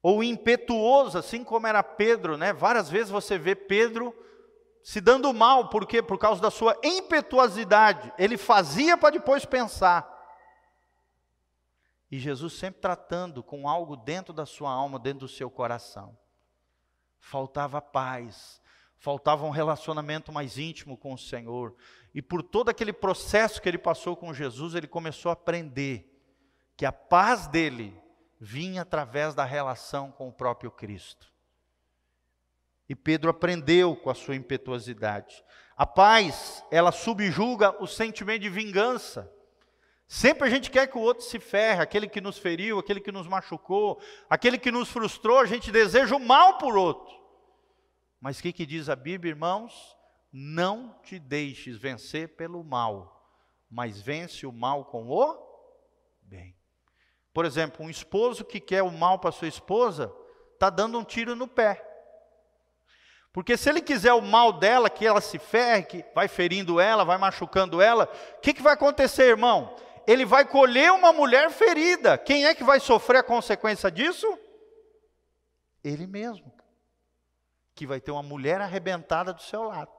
[0.01, 2.53] ou impetuoso, assim como era Pedro, né?
[2.53, 4.15] Várias vezes você vê Pedro
[4.81, 6.01] se dando mal, por quê?
[6.01, 8.13] Por causa da sua impetuosidade.
[8.17, 10.09] Ele fazia para depois pensar.
[12.09, 16.17] E Jesus sempre tratando com algo dentro da sua alma, dentro do seu coração.
[17.21, 18.61] Faltava paz,
[18.97, 21.75] faltava um relacionamento mais íntimo com o Senhor.
[22.15, 26.15] E por todo aquele processo que ele passou com Jesus, ele começou a aprender
[26.77, 27.95] que a paz dele
[28.41, 31.33] vinha através da relação com o próprio Cristo.
[32.89, 35.45] E Pedro aprendeu com a sua impetuosidade.
[35.77, 39.31] A paz, ela subjuga o sentimento de vingança.
[40.09, 43.13] Sempre a gente quer que o outro se ferre, aquele que nos feriu, aquele que
[43.13, 47.15] nos machucou, aquele que nos frustrou, a gente deseja o mal por outro.
[48.19, 49.95] Mas o que, que diz a Bíblia, irmãos?
[50.33, 53.31] Não te deixes vencer pelo mal,
[53.71, 55.37] mas vence o mal com o
[56.23, 56.57] bem.
[57.35, 60.11] Por exemplo, um esposo que quer o mal para sua esposa,
[60.55, 61.85] está dando um tiro no pé.
[63.31, 67.05] Porque se ele quiser o mal dela, que ela se ferre, que vai ferindo ela,
[67.05, 69.77] vai machucando ela, o que, que vai acontecer, irmão?
[70.09, 72.17] Ele vai colher uma mulher ferida.
[72.17, 74.27] Quem é que vai sofrer a consequência disso?
[75.85, 76.51] Ele mesmo.
[77.75, 79.93] Que vai ter uma mulher arrebentada do seu lado.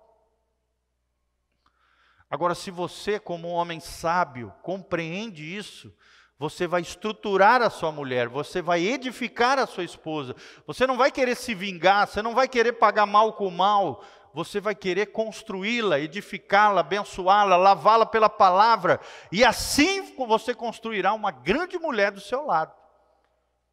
[2.28, 5.96] Agora, se você, como um homem sábio, compreende isso,
[6.40, 10.36] você vai estruturar a sua mulher, você vai edificar a sua esposa.
[10.66, 14.60] Você não vai querer se vingar, você não vai querer pagar mal com mal, você
[14.60, 19.00] vai querer construí-la, edificá-la, abençoá-la, lavá-la pela palavra,
[19.32, 22.74] e assim você construirá uma grande mulher do seu lado,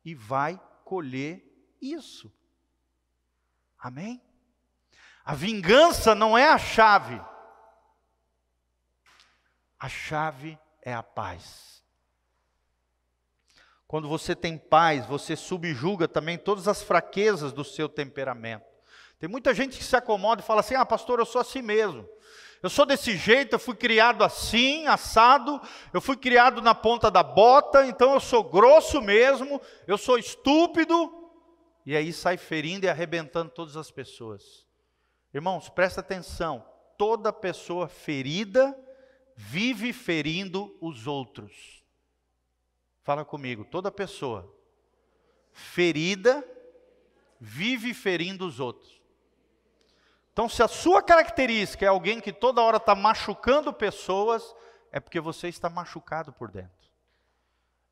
[0.05, 1.45] e vai colher
[1.81, 2.33] isso.
[3.79, 4.23] Amém?
[5.25, 7.21] A vingança não é a chave,
[9.79, 11.85] a chave é a paz.
[13.87, 18.76] Quando você tem paz, você subjuga também todas as fraquezas do seu temperamento.
[19.19, 22.09] Tem muita gente que se acomoda e fala assim: ah, pastor, eu sou assim mesmo.
[22.63, 25.61] Eu sou desse jeito, eu fui criado assim, assado,
[25.93, 31.13] eu fui criado na ponta da bota, então eu sou grosso mesmo, eu sou estúpido.
[31.85, 34.67] E aí sai ferindo e arrebentando todas as pessoas.
[35.33, 36.67] Irmãos, presta atenção:
[36.99, 38.77] toda pessoa ferida
[39.37, 41.85] vive ferindo os outros.
[43.03, 44.53] Fala comigo, toda pessoa
[45.53, 46.45] ferida
[47.39, 48.96] vive ferindo os outros.
[50.37, 54.55] Então, se a sua característica é alguém que toda hora está machucando pessoas,
[54.92, 56.90] é porque você está machucado por dentro.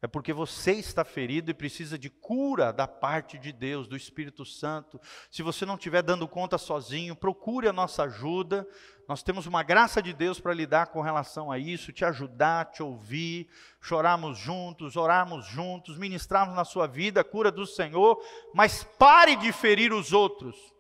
[0.02, 4.44] É porque você está ferido e precisa de cura da parte de Deus, do Espírito
[4.44, 5.00] Santo.
[5.30, 8.68] Se você não estiver dando conta sozinho, procure a nossa ajuda.
[9.08, 12.82] Nós temos uma graça de Deus para lidar com relação a isso, te ajudar, te
[12.82, 13.48] ouvir,
[13.80, 18.22] chorarmos juntos, orarmos juntos, ministrarmos na sua vida a cura do Senhor,
[18.52, 20.74] mas pare de ferir os outros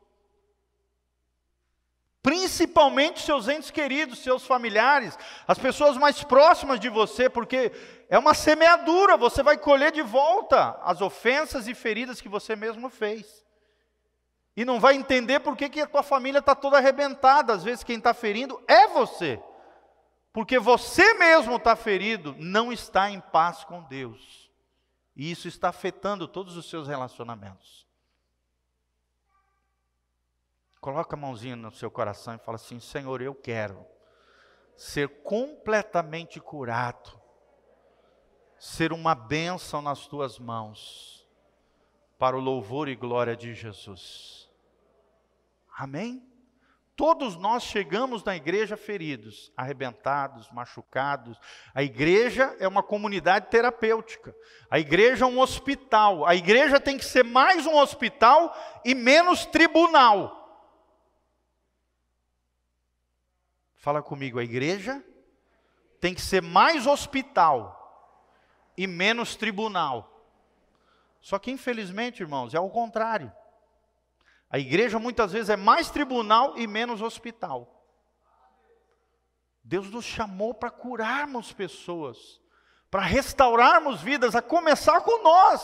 [2.24, 7.70] principalmente seus entes queridos, seus familiares, as pessoas mais próximas de você, porque
[8.08, 12.88] é uma semeadura, você vai colher de volta as ofensas e feridas que você mesmo
[12.88, 13.44] fez.
[14.56, 17.84] E não vai entender por que, que a tua família está toda arrebentada, às vezes
[17.84, 19.38] quem está ferindo é você,
[20.32, 24.50] porque você mesmo está ferido, não está em paz com Deus.
[25.14, 27.83] E isso está afetando todos os seus relacionamentos.
[30.84, 33.86] Coloca a mãozinha no seu coração e fala assim: Senhor, eu quero
[34.76, 37.18] ser completamente curado,
[38.58, 41.26] ser uma bênção nas tuas mãos,
[42.18, 44.50] para o louvor e glória de Jesus.
[45.74, 46.22] Amém?
[46.94, 51.40] Todos nós chegamos na igreja feridos, arrebentados, machucados.
[51.74, 54.36] A igreja é uma comunidade terapêutica.
[54.70, 56.26] A igreja é um hospital.
[56.26, 58.54] A igreja tem que ser mais um hospital
[58.84, 60.43] e menos tribunal.
[63.84, 65.04] Fala comigo, a igreja
[66.00, 68.18] tem que ser mais hospital
[68.78, 70.26] e menos tribunal.
[71.20, 73.30] Só que infelizmente, irmãos, é o contrário.
[74.48, 77.84] A igreja muitas vezes é mais tribunal e menos hospital.
[79.62, 82.40] Deus nos chamou para curarmos pessoas,
[82.90, 85.62] para restaurarmos vidas, a começar com nós,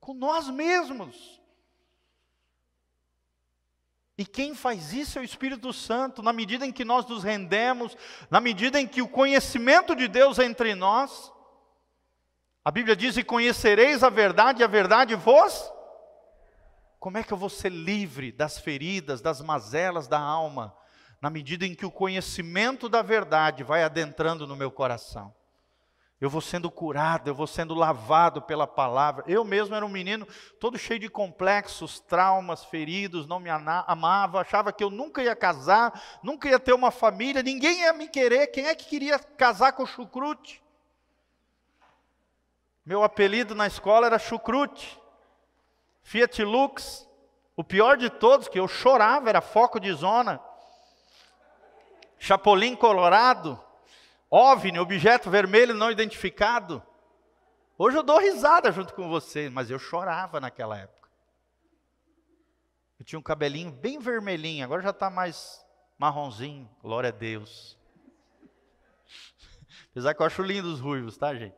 [0.00, 1.39] com nós mesmos.
[4.20, 7.96] E quem faz isso é o Espírito Santo, na medida em que nós nos rendemos,
[8.30, 11.32] na medida em que o conhecimento de Deus é entre nós.
[12.62, 15.72] A Bíblia diz: E conhecereis a verdade, e a verdade vos
[16.98, 20.76] como é que eu vou ser livre das feridas, das mazelas da alma,
[21.18, 25.34] na medida em que o conhecimento da verdade vai adentrando no meu coração?
[26.20, 29.24] Eu vou sendo curado, eu vou sendo lavado pela palavra.
[29.26, 30.26] Eu mesmo era um menino
[30.60, 35.98] todo cheio de complexos, traumas, feridos, não me amava, achava que eu nunca ia casar,
[36.22, 38.48] nunca ia ter uma família, ninguém ia me querer.
[38.48, 40.62] Quem é que queria casar com chucrute?
[42.84, 45.00] Meu apelido na escola era chucrute.
[46.02, 47.08] Fiat Lux,
[47.56, 50.38] o pior de todos, que eu chorava, era foco de zona.
[52.18, 53.58] Chapolin Colorado,
[54.30, 56.80] OVNI, objeto vermelho não identificado.
[57.76, 61.10] Hoje eu dou risada junto com vocês, mas eu chorava naquela época.
[62.98, 65.66] Eu tinha um cabelinho bem vermelhinho, agora já está mais
[65.98, 67.76] marronzinho, glória a Deus.
[69.90, 71.56] Apesar que eu acho lindo os ruivos, tá, gente?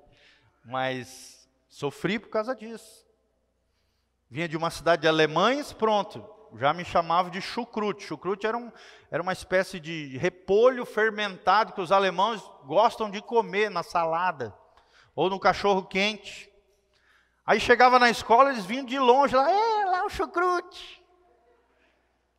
[0.64, 3.05] Mas sofri por causa disso.
[4.31, 6.25] Vinha de uma cidade de alemães, pronto,
[6.57, 8.05] já me chamava de chucrute.
[8.05, 8.71] Chucrute era, um,
[9.11, 14.55] era uma espécie de repolho fermentado que os alemães gostam de comer na salada
[15.15, 16.51] ou no cachorro quente.
[17.45, 21.03] Aí chegava na escola, eles vinham de longe lá, é, lá o chucrute.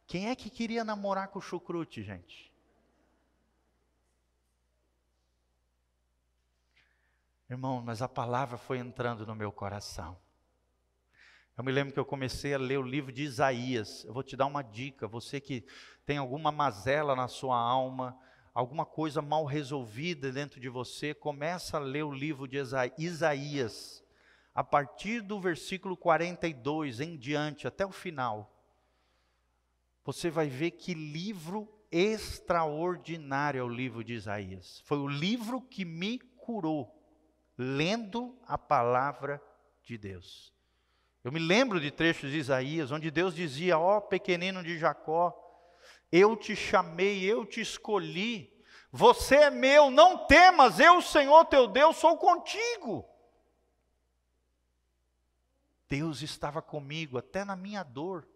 [0.07, 2.53] Quem é que queria namorar com o chucrute, gente?
[7.49, 10.18] Irmão, mas a palavra foi entrando no meu coração.
[11.55, 14.03] Eu me lembro que eu comecei a ler o livro de Isaías.
[14.05, 15.63] Eu vou te dar uma dica, você que
[16.03, 18.17] tem alguma mazela na sua alma,
[18.55, 22.57] alguma coisa mal resolvida dentro de você, começa a ler o livro de
[22.97, 24.03] Isaías.
[24.55, 28.51] A partir do versículo 42 em diante, até o final,
[30.03, 34.81] você vai ver que livro extraordinário é o livro de Isaías.
[34.85, 36.91] Foi o livro que me curou,
[37.55, 39.39] lendo a palavra
[39.83, 40.51] de Deus.
[41.24, 45.34] Eu me lembro de trechos de Isaías, onde Deus dizia: Ó oh, pequenino de Jacó,
[46.11, 48.51] eu te chamei, eu te escolhi,
[48.91, 53.07] você é meu, não temas, eu, Senhor teu Deus, sou contigo.
[55.88, 58.28] Deus estava comigo até na minha dor,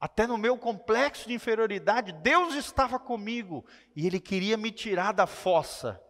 [0.00, 3.64] até no meu complexo de inferioridade, Deus estava comigo
[3.94, 6.02] e Ele queria me tirar da fossa,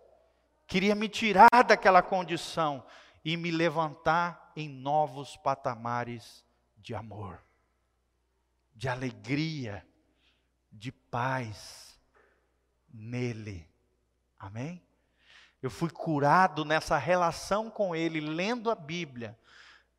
[0.66, 2.84] queria me tirar daquela condição
[3.26, 6.44] e me levantar em novos patamares
[6.76, 7.42] de amor,
[8.72, 9.84] de alegria,
[10.70, 12.00] de paz
[12.94, 13.68] nele.
[14.38, 14.80] Amém?
[15.60, 19.36] Eu fui curado nessa relação com ele, lendo a Bíblia.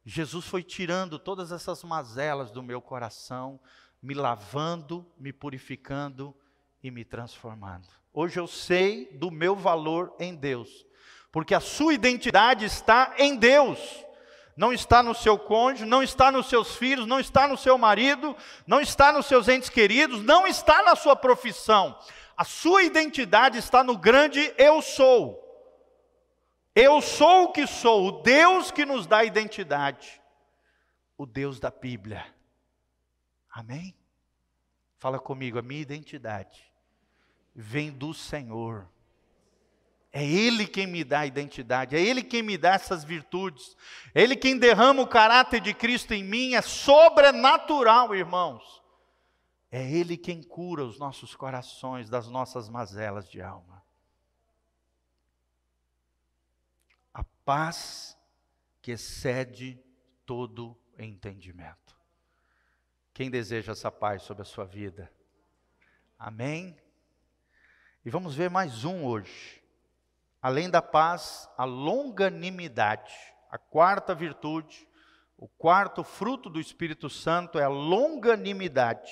[0.05, 3.59] Jesus foi tirando todas essas mazelas do meu coração,
[4.01, 6.33] me lavando, me purificando
[6.81, 7.89] e me transformando.
[8.13, 10.86] Hoje eu sei do meu valor em Deus
[11.37, 14.03] porque a sua identidade está em Deus.
[14.55, 18.35] Não está no seu cônjuge, não está nos seus filhos, não está no seu marido,
[18.65, 21.95] não está nos seus entes queridos, não está na sua profissão.
[22.35, 25.39] A sua identidade está no grande eu sou.
[26.73, 30.19] Eu sou o que sou, o Deus que nos dá identidade,
[31.15, 32.25] o Deus da Bíblia.
[33.51, 33.95] Amém?
[34.97, 36.73] Fala comigo, a minha identidade
[37.53, 38.89] vem do Senhor.
[40.17, 43.77] É Ele quem me dá a identidade, é Ele quem me dá essas virtudes,
[44.15, 48.81] é Ele quem derrama o caráter de Cristo em mim, é sobrenatural, irmãos.
[49.69, 53.85] É Ele quem cura os nossos corações das nossas mazelas de alma.
[57.13, 58.17] A paz
[58.81, 59.79] que excede
[60.25, 61.95] todo entendimento.
[63.13, 65.13] Quem deseja essa paz sobre a sua vida?
[66.17, 66.75] Amém?
[68.03, 69.66] E vamos ver mais um hoje.
[70.47, 73.13] Além da paz, a longanimidade.
[73.51, 74.87] A quarta virtude,
[75.37, 79.11] o quarto fruto do Espírito Santo é a longanimidade.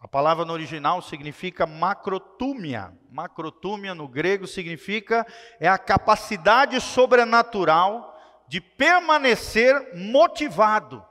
[0.00, 2.92] A palavra no original significa macrotúmia.
[3.12, 5.24] Macrotúmia no grego significa
[5.60, 11.06] é a capacidade sobrenatural de permanecer motivado,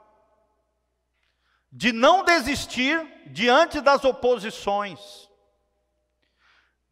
[1.72, 5.29] de não desistir diante das oposições,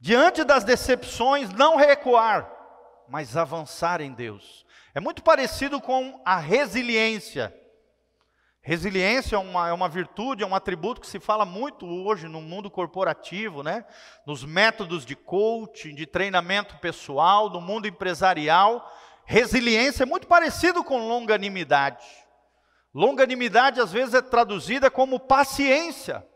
[0.00, 2.50] diante das decepções, não recuar,
[3.08, 4.64] mas avançar em Deus.
[4.94, 7.54] É muito parecido com a resiliência.
[8.60, 12.42] Resiliência é uma, é uma virtude, é um atributo que se fala muito hoje no
[12.42, 13.84] mundo corporativo, né?
[14.26, 18.86] nos métodos de coaching, de treinamento pessoal, no mundo empresarial.
[19.24, 22.04] Resiliência é muito parecido com longanimidade.
[22.92, 26.26] Longanimidade às vezes é traduzida como paciência.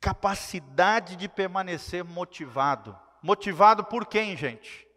[0.00, 2.98] Capacidade de permanecer motivado.
[3.22, 4.88] Motivado por quem, gente?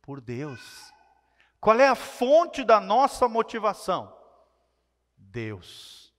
[0.00, 0.92] Por Deus.
[1.60, 4.16] Qual é a fonte da nossa motivação?
[5.16, 6.14] Deus.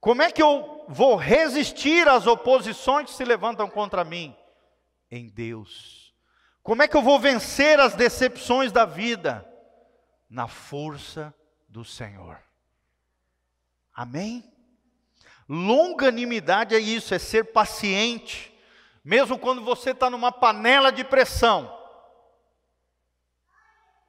[0.00, 4.36] Como é que eu vou resistir às oposições que se levantam contra mim?
[5.10, 6.12] Em Deus.
[6.62, 9.48] Como é que eu vou vencer as decepções da vida?
[10.28, 11.34] Na força
[11.68, 12.42] do Senhor.
[13.94, 14.51] Amém?
[15.48, 18.52] Longanimidade é isso, é ser paciente,
[19.04, 21.72] mesmo quando você está numa panela de pressão.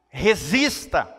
[0.10, 1.14] Resista.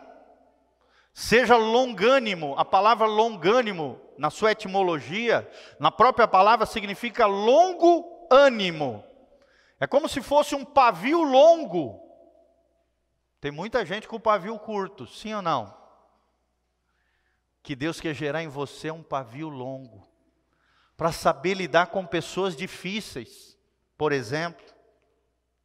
[1.13, 5.49] Seja longânimo, a palavra longânimo, na sua etimologia,
[5.79, 9.03] na própria palavra, significa longo ânimo.
[9.79, 12.01] É como se fosse um pavio longo.
[13.39, 15.84] Tem muita gente com pavio curto, sim ou não?
[17.65, 20.07] Que Deus quer gerar em você um pavio longo,
[20.95, 23.57] para saber lidar com pessoas difíceis,
[23.97, 24.63] por exemplo.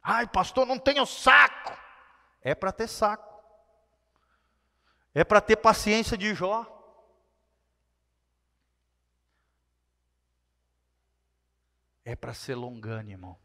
[0.01, 1.77] Ai, pastor, não tenho saco.
[2.41, 3.39] É para ter saco.
[5.13, 6.65] É para ter paciência de Jó.
[12.03, 13.39] É para ser longânimo.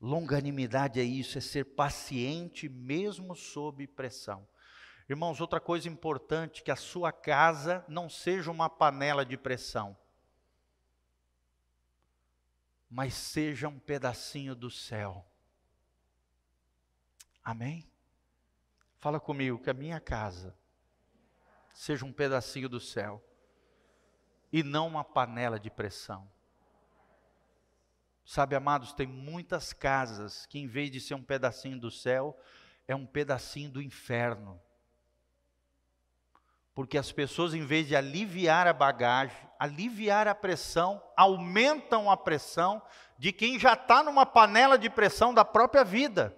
[0.00, 4.48] Longanimidade é isso, é ser paciente mesmo sob pressão.
[5.08, 9.96] Irmãos, outra coisa importante, que a sua casa não seja uma panela de pressão,
[12.90, 15.24] mas seja um pedacinho do céu.
[17.44, 17.88] Amém?
[18.96, 20.56] Fala comigo que a minha casa
[21.72, 23.22] seja um pedacinho do céu
[24.52, 26.28] e não uma panela de pressão.
[28.24, 32.36] Sabe, amados, tem muitas casas que, em vez de ser um pedacinho do céu,
[32.88, 34.60] é um pedacinho do inferno.
[36.76, 42.82] Porque as pessoas, em vez de aliviar a bagagem, aliviar a pressão, aumentam a pressão
[43.18, 46.36] de quem já está numa panela de pressão da própria vida.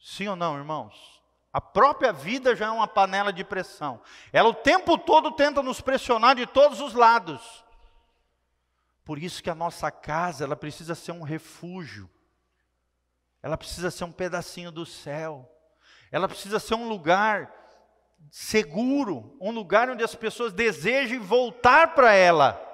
[0.00, 1.20] Sim ou não, irmãos?
[1.52, 4.00] A própria vida já é uma panela de pressão.
[4.32, 7.64] Ela o tempo todo tenta nos pressionar de todos os lados.
[9.04, 12.08] Por isso que a nossa casa, ela precisa ser um refúgio.
[13.42, 15.52] Ela precisa ser um pedacinho do céu.
[16.12, 17.61] Ela precisa ser um lugar
[18.30, 22.68] seguro, um lugar onde as pessoas desejem voltar para ela.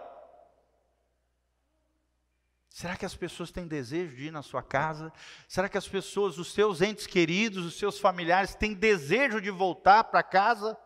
[2.68, 5.12] Será que as pessoas têm desejo de ir na sua casa?
[5.48, 10.04] Será que as pessoas, os seus entes queridos, os seus familiares, têm desejo de voltar
[10.04, 10.78] para casa?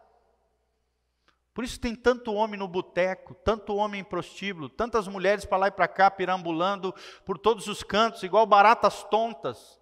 [1.52, 5.68] Por isso tem tanto homem no boteco, tanto homem em prostíbulo, tantas mulheres para lá
[5.68, 6.94] e para cá, pirambulando
[7.26, 9.78] por todos os cantos, igual baratas tontas,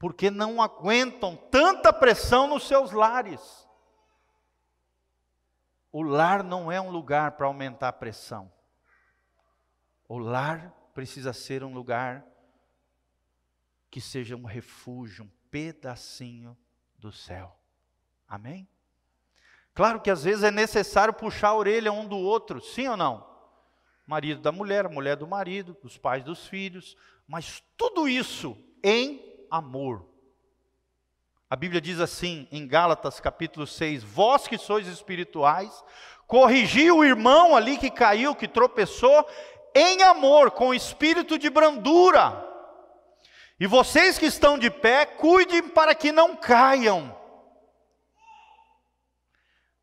[0.00, 3.68] porque não aguentam tanta pressão nos seus lares.
[5.92, 8.50] O lar não é um lugar para aumentar a pressão.
[10.08, 12.24] O lar precisa ser um lugar
[13.90, 16.56] que seja um refúgio, um pedacinho
[16.98, 17.54] do céu.
[18.26, 18.66] Amém?
[19.74, 23.28] Claro que às vezes é necessário puxar a orelha um do outro, sim ou não?
[24.06, 26.96] Marido da mulher, mulher do marido, os pais dos filhos,
[27.28, 30.06] mas tudo isso em amor.
[31.48, 35.82] A Bíblia diz assim em Gálatas capítulo 6: Vós que sois espirituais,
[36.26, 39.26] corrigi o irmão ali que caiu, que tropeçou,
[39.74, 42.46] em amor, com espírito de brandura.
[43.58, 47.18] E vocês que estão de pé, cuidem para que não caiam.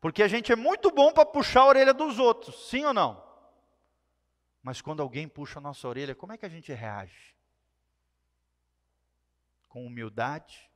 [0.00, 3.22] Porque a gente é muito bom para puxar a orelha dos outros, sim ou não?
[4.62, 7.34] Mas quando alguém puxa a nossa orelha, como é que a gente reage?
[9.68, 10.68] Com humildade,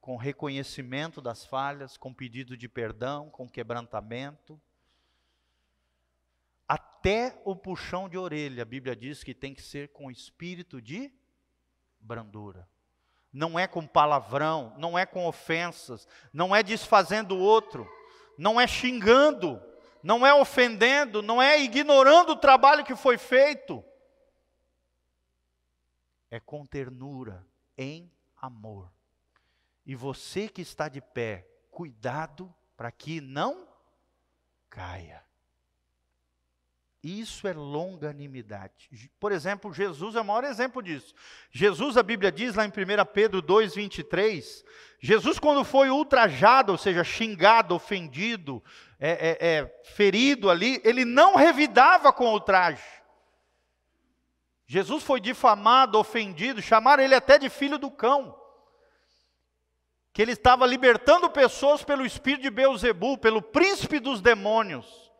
[0.00, 4.60] com reconhecimento das falhas, com pedido de perdão, com quebrantamento.
[6.68, 11.10] Até o puxão de orelha, a Bíblia diz que tem que ser com espírito de
[11.98, 12.68] brandura.
[13.32, 17.88] Não é com palavrão, não é com ofensas, não é desfazendo o outro,
[18.36, 19.60] não é xingando,
[20.02, 23.82] não é ofendendo, não é ignorando o trabalho que foi feito.
[26.30, 28.10] É com ternura, em
[28.40, 28.92] amor.
[29.86, 33.68] E você que está de pé, cuidado para que não
[34.70, 35.22] caia.
[37.04, 38.88] Isso é longanimidade.
[39.20, 41.14] Por exemplo, Jesus é o maior exemplo disso.
[41.50, 42.72] Jesus, a Bíblia diz lá em 1
[43.12, 44.64] Pedro 2, 23,
[45.00, 48.64] Jesus, quando foi ultrajado, ou seja, xingado, ofendido,
[48.98, 52.82] é, é, é, ferido ali, ele não revidava com ultraje.
[54.66, 58.38] Jesus foi difamado, ofendido, chamaram ele até de filho do cão.
[60.12, 65.12] Que ele estava libertando pessoas pelo espírito de Beuzebu, pelo príncipe dos demônios.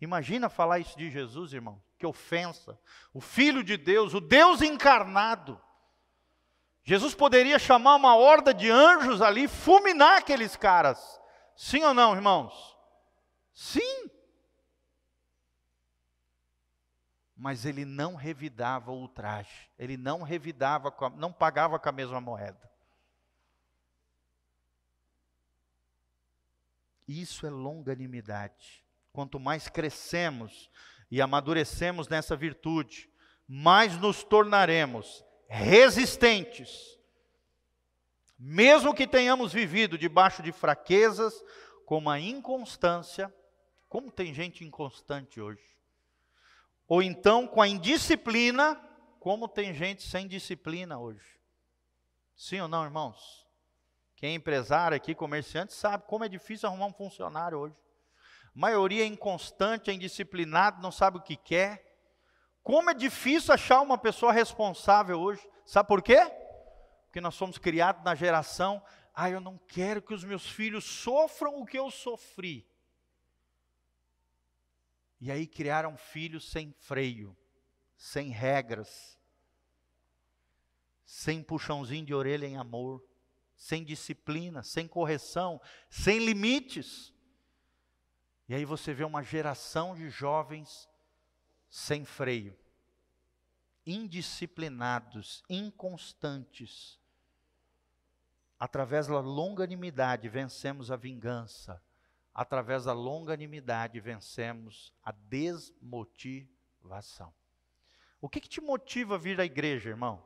[0.00, 1.80] Imagina falar isso de Jesus, irmão.
[1.98, 2.78] Que ofensa.
[3.12, 5.60] O Filho de Deus, o Deus encarnado.
[6.82, 11.20] Jesus poderia chamar uma horda de anjos ali, fulminar aqueles caras.
[11.54, 12.76] Sim ou não, irmãos?
[13.52, 14.10] Sim.
[17.40, 19.70] Mas ele não revidava o ultraje.
[19.78, 22.70] Ele não revidava, não pagava com a mesma moeda.
[27.08, 28.84] Isso é longanimidade.
[29.10, 30.70] Quanto mais crescemos
[31.10, 33.10] e amadurecemos nessa virtude,
[33.48, 36.98] mais nos tornaremos resistentes.
[38.38, 41.32] Mesmo que tenhamos vivido debaixo de fraquezas,
[41.86, 43.34] como a inconstância,
[43.88, 45.79] como tem gente inconstante hoje.
[46.90, 48.78] Ou então com a indisciplina,
[49.18, 51.40] como tem gente sem disciplina hoje.
[52.36, 53.46] Sim ou não, irmãos?
[54.14, 57.80] Quem é empresário aqui, comerciante, sabe como é difícil arrumar um funcionário hoje
[58.54, 61.86] maioria é inconstante, é indisciplinado, não sabe o que quer.
[62.62, 65.46] Como é difícil achar uma pessoa responsável hoje.
[65.64, 66.20] Sabe por quê?
[67.06, 68.82] Porque nós somos criados na geração,
[69.14, 72.66] ah, eu não quero que os meus filhos sofram o que eu sofri.
[75.20, 77.36] E aí criaram filhos sem freio,
[77.96, 79.18] sem regras,
[81.04, 83.04] sem puxãozinho de orelha em amor,
[83.56, 85.60] sem disciplina, sem correção,
[85.90, 87.12] sem limites.
[88.48, 90.88] E aí você vê uma geração de jovens
[91.68, 92.58] sem freio,
[93.84, 96.98] indisciplinados, inconstantes.
[98.58, 101.82] Através da longanimidade vencemos a vingança.
[102.34, 107.32] Através da longanimidade vencemos a desmotivação.
[108.20, 110.22] O que, que te motiva a vir à igreja, irmão?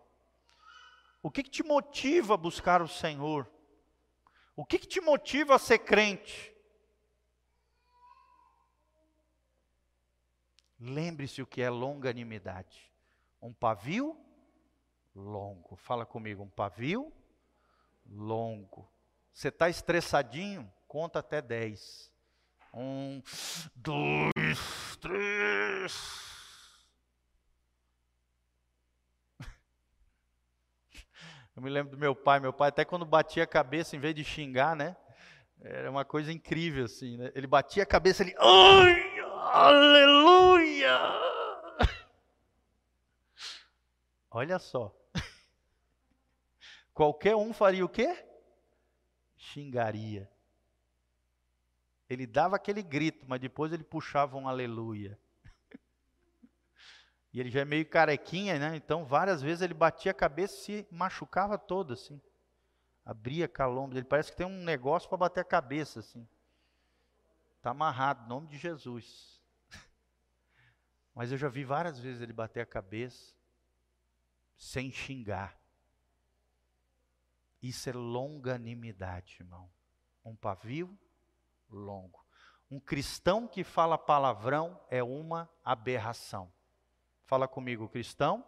[1.23, 3.51] O que, que te motiva a buscar o Senhor?
[4.57, 6.53] O que, que te motiva a ser crente?
[10.79, 12.93] Lembre-se o que é longanimidade.
[13.41, 14.19] Um pavio
[15.15, 15.77] longo.
[15.77, 17.13] Fala comigo, um pavio
[18.07, 18.91] longo.
[19.33, 20.71] Você está estressadinho?
[20.95, 22.09] Conta até dez.
[22.73, 23.21] Um,
[23.75, 25.93] dois, três.
[31.57, 32.39] Eu me lembro do meu pai.
[32.39, 34.97] Meu pai, até quando batia a cabeça, em vez de xingar, né?
[35.61, 37.33] Era uma coisa incrível, assim, né?
[37.35, 38.37] Ele batia a cabeça, ele.
[38.39, 39.19] Ai!
[39.51, 40.97] Aleluia!
[44.31, 44.97] Olha só.
[46.95, 48.25] Qualquer um faria o quê?
[49.37, 50.33] Xingaria.
[52.09, 55.19] Ele dava aquele grito, mas depois ele puxava um aleluia.
[57.33, 58.77] E ele já é meio carequinha, né?
[58.77, 62.21] Então várias vezes ele batia a cabeça e se machucava todo assim.
[63.05, 63.97] Abria calombo.
[63.97, 66.29] Ele parece que tem um negócio para bater a cabeça assim.
[67.57, 69.43] Está amarrado, em nome de Jesus.
[71.13, 73.35] Mas eu já vi várias vezes ele bater a cabeça
[74.57, 75.59] sem xingar.
[77.61, 79.69] Isso é longanimidade, irmão.
[80.25, 80.97] Um pavio
[81.71, 82.25] longo.
[82.71, 86.53] Um cristão que fala palavrão é uma aberração.
[87.27, 88.45] Fala comigo, cristão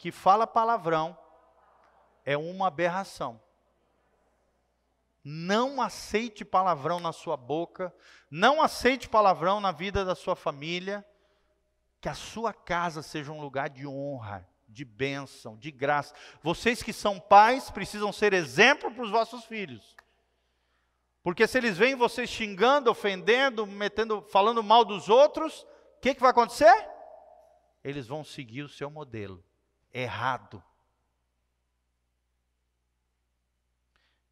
[0.00, 1.16] que fala palavrão
[2.24, 3.38] é uma aberração.
[5.22, 7.94] Não aceite palavrão na sua boca,
[8.30, 11.04] não aceite palavrão na vida da sua família,
[12.00, 16.14] que a sua casa seja um lugar de honra, de bênção, de graça.
[16.42, 19.94] Vocês que são pais precisam ser exemplo para os vossos filhos.
[21.22, 26.20] Porque se eles veem vocês xingando, ofendendo, metendo, falando mal dos outros, o que, que
[26.20, 26.88] vai acontecer?
[27.84, 29.44] Eles vão seguir o seu modelo
[29.92, 30.62] errado.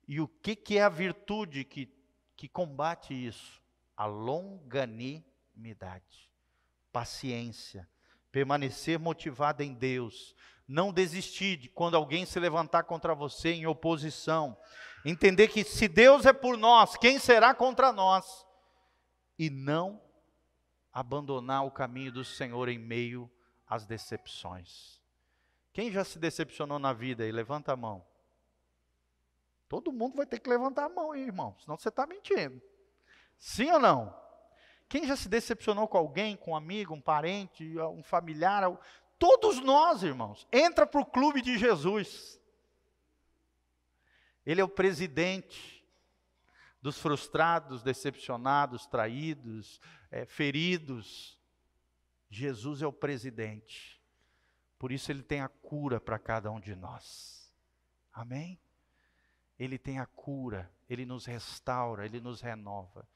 [0.07, 1.93] E o que, que é a virtude que,
[2.35, 3.61] que combate isso?
[3.95, 6.31] A longanimidade,
[6.91, 7.87] paciência,
[8.33, 10.35] permanecer motivado em Deus,
[10.67, 14.57] não desistir de quando alguém se levantar contra você em oposição,
[15.05, 18.47] entender que se Deus é por nós, quem será contra nós?
[19.39, 20.01] E não
[20.93, 23.31] abandonar o caminho do Senhor em meio
[23.67, 25.01] às decepções.
[25.73, 27.31] Quem já se decepcionou na vida aí?
[27.31, 28.05] Levanta a mão.
[29.69, 32.61] Todo mundo vai ter que levantar a mão aí, irmão, senão você está mentindo.
[33.39, 34.15] Sim ou não?
[34.89, 38.65] Quem já se decepcionou com alguém, com um amigo, um parente, um familiar?
[39.19, 40.49] Todos nós, irmãos.
[40.51, 42.41] Entra para o clube de Jesus.
[44.49, 45.85] Ele é o presidente
[46.81, 49.79] dos frustrados, decepcionados, traídos,
[50.11, 51.39] é, feridos.
[52.31, 54.03] Jesus é o presidente.
[54.79, 57.53] Por isso ele tem a cura para cada um de nós.
[58.11, 58.59] Amém?
[59.59, 63.07] Ele tem a cura, ele nos restaura, ele nos renova.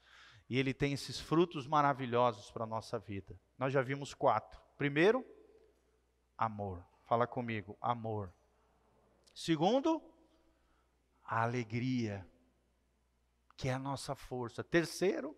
[0.47, 3.35] E ele tem esses frutos maravilhosos para a nossa vida.
[3.57, 4.61] Nós já vimos quatro.
[4.77, 5.25] Primeiro,
[6.37, 6.85] amor.
[7.05, 8.31] Fala comigo, amor.
[9.33, 9.99] Segundo,
[11.33, 12.23] a alegria,
[13.57, 14.63] que é a nossa força.
[14.63, 15.35] Terceiro,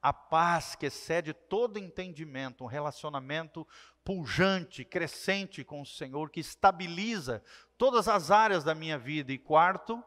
[0.00, 3.66] a paz que excede todo entendimento, um relacionamento
[4.04, 7.42] pujante, crescente com o Senhor, que estabiliza
[7.76, 9.32] todas as áreas da minha vida.
[9.32, 10.00] E quarto,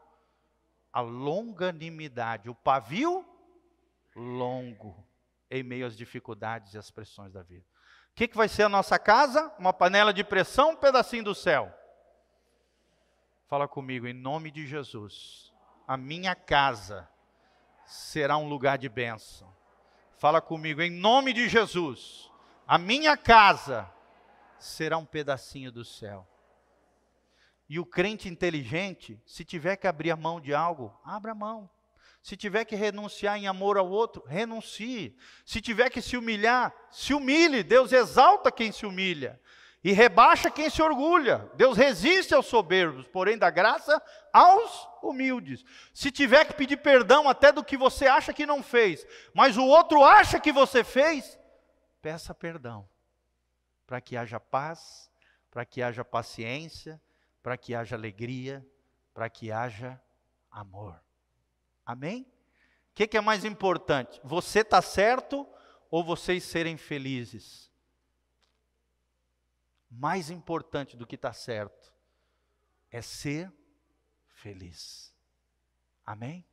[0.90, 3.26] a longanimidade, o pavio
[4.16, 5.06] longo
[5.50, 7.66] em meio às dificuldades e às pressões da vida.
[8.12, 9.52] O que, que vai ser a nossa casa?
[9.58, 11.74] Uma panela de pressão, um pedacinho do céu.
[13.48, 15.54] Fala comigo, em nome de Jesus.
[15.86, 17.08] A minha casa
[17.86, 19.50] será um lugar de bênção.
[20.18, 22.30] Fala comigo, em nome de Jesus.
[22.66, 23.90] A minha casa
[24.58, 26.28] será um pedacinho do céu.
[27.70, 31.70] E o crente inteligente, se tiver que abrir a mão de algo, abra a mão.
[32.22, 35.16] Se tiver que renunciar em amor ao outro, renuncie.
[35.46, 37.62] Se tiver que se humilhar, se humilhe.
[37.62, 39.40] Deus exalta quem se humilha
[39.82, 41.50] e rebaixa quem se orgulha.
[41.54, 44.02] Deus resiste aos soberbos, porém dá graça
[44.32, 45.64] aos humildes.
[45.94, 49.64] Se tiver que pedir perdão até do que você acha que não fez, mas o
[49.64, 51.38] outro acha que você fez,
[52.02, 52.88] peça perdão,
[53.86, 55.10] para que haja paz,
[55.50, 57.00] para que haja paciência,
[57.42, 58.66] para que haja alegria,
[59.14, 60.00] para que haja
[60.50, 61.00] amor.
[61.86, 62.22] Amém?
[62.90, 64.20] O que, que é mais importante?
[64.24, 65.48] Você está certo
[65.90, 67.67] ou vocês serem felizes?
[69.90, 71.92] Mais importante do que estar tá certo
[72.90, 73.52] é ser
[74.28, 75.14] feliz.
[76.04, 76.44] Amém?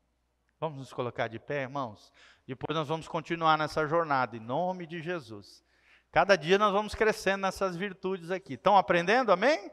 [0.60, 2.12] Vamos nos colocar de pé, irmãos?
[2.48, 5.64] Depois nós vamos continuar nessa jornada, em nome de Jesus.
[6.12, 8.54] Cada dia nós vamos crescendo nessas virtudes aqui.
[8.54, 9.32] Estão aprendendo?
[9.32, 9.70] Amém?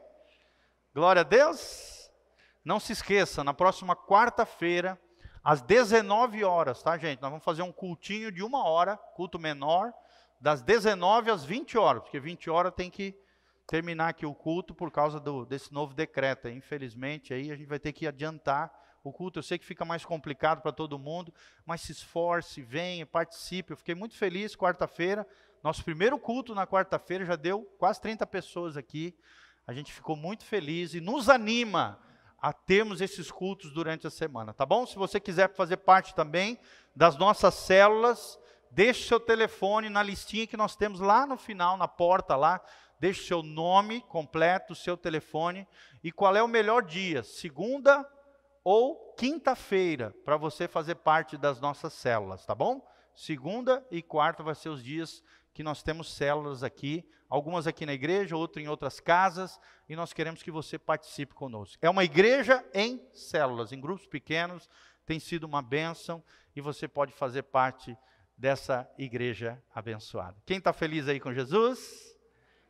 [0.93, 2.11] Glória a Deus.
[2.65, 4.99] Não se esqueça, na próxima quarta-feira,
[5.43, 7.21] às 19 horas, tá, gente?
[7.21, 9.93] Nós vamos fazer um cultinho de uma hora, culto menor,
[10.39, 13.17] das 19 às 20 horas, porque 20 horas tem que
[13.67, 16.49] terminar aqui o culto por causa do, desse novo decreto.
[16.49, 18.71] Infelizmente, aí a gente vai ter que adiantar
[19.03, 19.39] o culto.
[19.39, 21.33] Eu sei que fica mais complicado para todo mundo,
[21.65, 23.73] mas se esforce, venha, participe.
[23.73, 25.27] Eu fiquei muito feliz quarta-feira.
[25.63, 29.15] Nosso primeiro culto na quarta-feira já deu quase 30 pessoas aqui.
[29.65, 31.99] A gente ficou muito feliz e nos anima
[32.41, 34.85] a termos esses cultos durante a semana, tá bom?
[34.85, 36.59] Se você quiser fazer parte também
[36.93, 38.37] das nossas células,
[38.69, 42.61] deixe seu telefone na listinha que nós temos lá no final, na porta lá.
[43.03, 45.67] Deixe seu nome completo, seu telefone
[46.01, 48.09] e qual é o melhor dia, segunda
[48.63, 52.81] ou quinta-feira, para você fazer parte das nossas células, tá bom?
[53.13, 55.21] Segunda e quarta vai ser os dias
[55.53, 60.13] que nós temos células aqui, algumas aqui na igreja, outras em outras casas, e nós
[60.13, 61.77] queremos que você participe conosco.
[61.81, 64.69] É uma igreja em células, em grupos pequenos,
[65.05, 66.23] tem sido uma bênção
[66.55, 67.97] e você pode fazer parte
[68.37, 70.37] dessa igreja abençoada.
[70.45, 72.12] Quem está feliz aí com Jesus?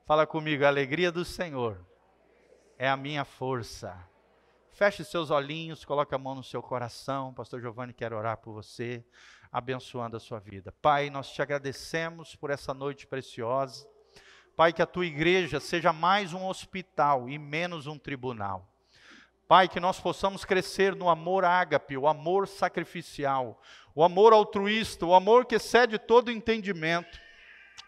[0.06, 1.80] Fala comigo, a alegria do Senhor
[2.78, 3.98] é a minha força.
[4.74, 7.34] Feche seus olhinhos, coloque a mão no seu coração.
[7.34, 9.02] Pastor Giovanni quer orar por você
[9.50, 10.74] abençoando a sua vida.
[10.82, 13.88] Pai, nós te agradecemos por essa noite preciosa.
[14.58, 18.68] Pai, que a tua igreja seja mais um hospital e menos um tribunal.
[19.48, 23.62] Pai, que nós possamos crescer no amor ágape, o amor sacrificial,
[23.96, 27.24] o amor altruísta, o amor que excede todo entendimento.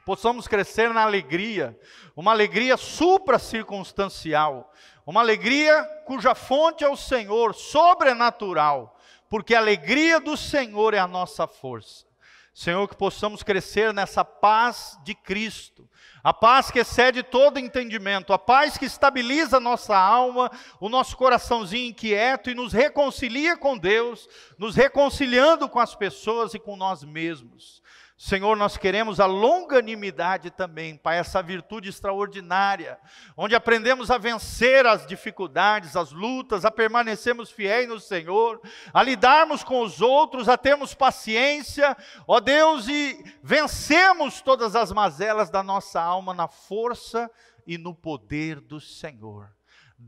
[0.05, 1.77] Possamos crescer na alegria,
[2.15, 4.71] uma alegria supra-circunstancial,
[5.05, 8.95] uma alegria cuja fonte é o Senhor, sobrenatural
[9.29, 12.05] porque a alegria do Senhor é a nossa força.
[12.53, 15.89] Senhor, que possamos crescer nessa paz de Cristo,
[16.23, 20.49] a paz que excede todo entendimento, a paz que estabiliza nossa alma,
[20.79, 26.59] o nosso coraçãozinho inquieto e nos reconcilia com Deus, nos reconciliando com as pessoas e
[26.59, 27.83] com nós mesmos.
[28.17, 32.97] Senhor, nós queremos a longanimidade também, Pai, essa virtude extraordinária,
[33.35, 38.61] onde aprendemos a vencer as dificuldades, as lutas, a permanecermos fiéis no Senhor,
[38.93, 41.95] a lidarmos com os outros, a termos paciência,
[42.25, 47.29] ó Deus, e vencemos todas as mazelas da nossa alma na força
[47.67, 49.54] e no poder do Senhor.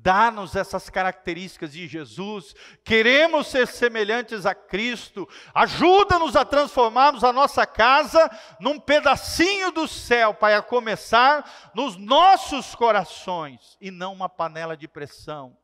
[0.02, 2.56] Dá-nos essas características de Jesus.
[2.84, 5.28] Queremos ser semelhantes a Cristo.
[5.54, 8.30] Ajuda-nos a transformarmos a nossa casa
[8.60, 14.88] num pedacinho do céu, Pai, a começar nos nossos corações e não uma panela de
[14.88, 15.58] pressão.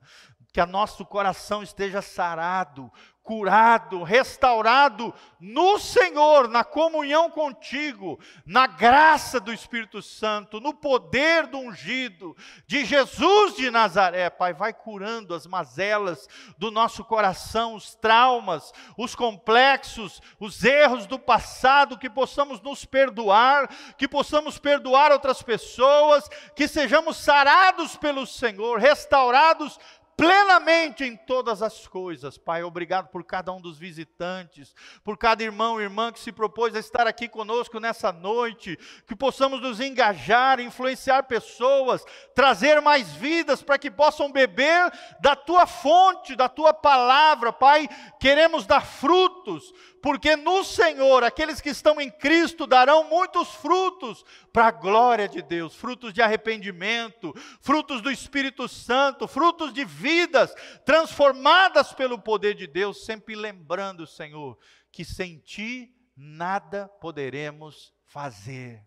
[0.52, 2.92] Que nosso coração esteja sarado,
[3.24, 11.58] curado, restaurado no Senhor, na comunhão contigo, na graça do Espírito Santo, no poder do
[11.58, 12.36] ungido,
[12.68, 14.30] de Jesus de Nazaré.
[14.30, 21.18] Pai, vai curando as mazelas do nosso coração, os traumas, os complexos, os erros do
[21.18, 28.80] passado, que possamos nos perdoar, que possamos perdoar outras pessoas, que sejamos sarados pelo Senhor,
[28.80, 29.80] restaurados
[30.16, 32.38] plenamente em todas as coisas.
[32.38, 36.76] Pai, obrigado por cada um dos visitantes, por cada irmão e irmã que se propôs
[36.76, 42.04] a estar aqui conosco nessa noite, que possamos nos engajar, influenciar pessoas,
[42.36, 47.88] trazer mais vidas para que possam beber da tua fonte, da tua palavra, Pai.
[48.20, 49.74] Queremos dar frutos,
[50.04, 55.42] porque no Senhor, aqueles que estão em Cristo darão muitos frutos para a glória de
[55.42, 60.54] Deus, frutos de arrependimento, frutos do Espírito Santo, frutos de vidas
[60.86, 64.60] transformadas pelo poder de Deus, sempre lembrando, Senhor,
[64.92, 68.86] que sem ti nada poderemos fazer,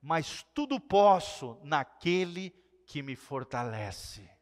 [0.00, 2.50] mas tudo posso naquele
[2.86, 4.35] que me fortalece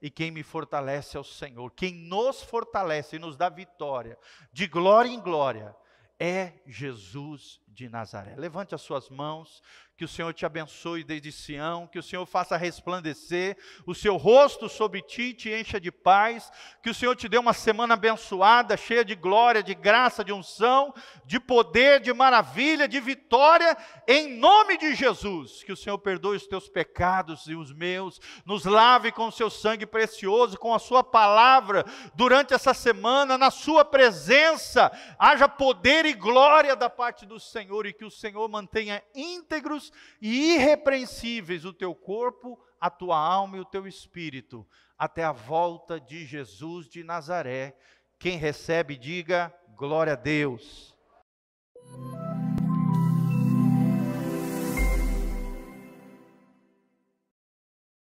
[0.00, 1.70] e quem me fortalece é o Senhor.
[1.72, 4.18] Quem nos fortalece e nos dá vitória,
[4.52, 5.74] de glória em glória,
[6.18, 8.34] é Jesus de Nazaré.
[8.36, 9.62] Levante as suas mãos,
[9.98, 14.68] que o Senhor te abençoe desde Sião, que o Senhor faça resplandecer o seu rosto
[14.68, 19.04] sobre ti, te encha de paz, que o Senhor te dê uma semana abençoada, cheia
[19.04, 20.94] de glória, de graça, de unção,
[21.24, 25.64] de poder, de maravilha, de vitória, em nome de Jesus.
[25.64, 29.50] Que o Senhor perdoe os teus pecados e os meus, nos lave com o seu
[29.50, 36.12] sangue precioso, com a sua palavra, durante essa semana, na sua presença, haja poder e
[36.12, 39.92] glória da parte do Senhor e que o Senhor mantenha íntegros
[40.22, 44.64] e irrepreensíveis o teu corpo, a tua alma e o teu espírito,
[44.96, 47.76] até a volta de Jesus de Nazaré.
[48.16, 50.96] Quem recebe, diga glória a Deus.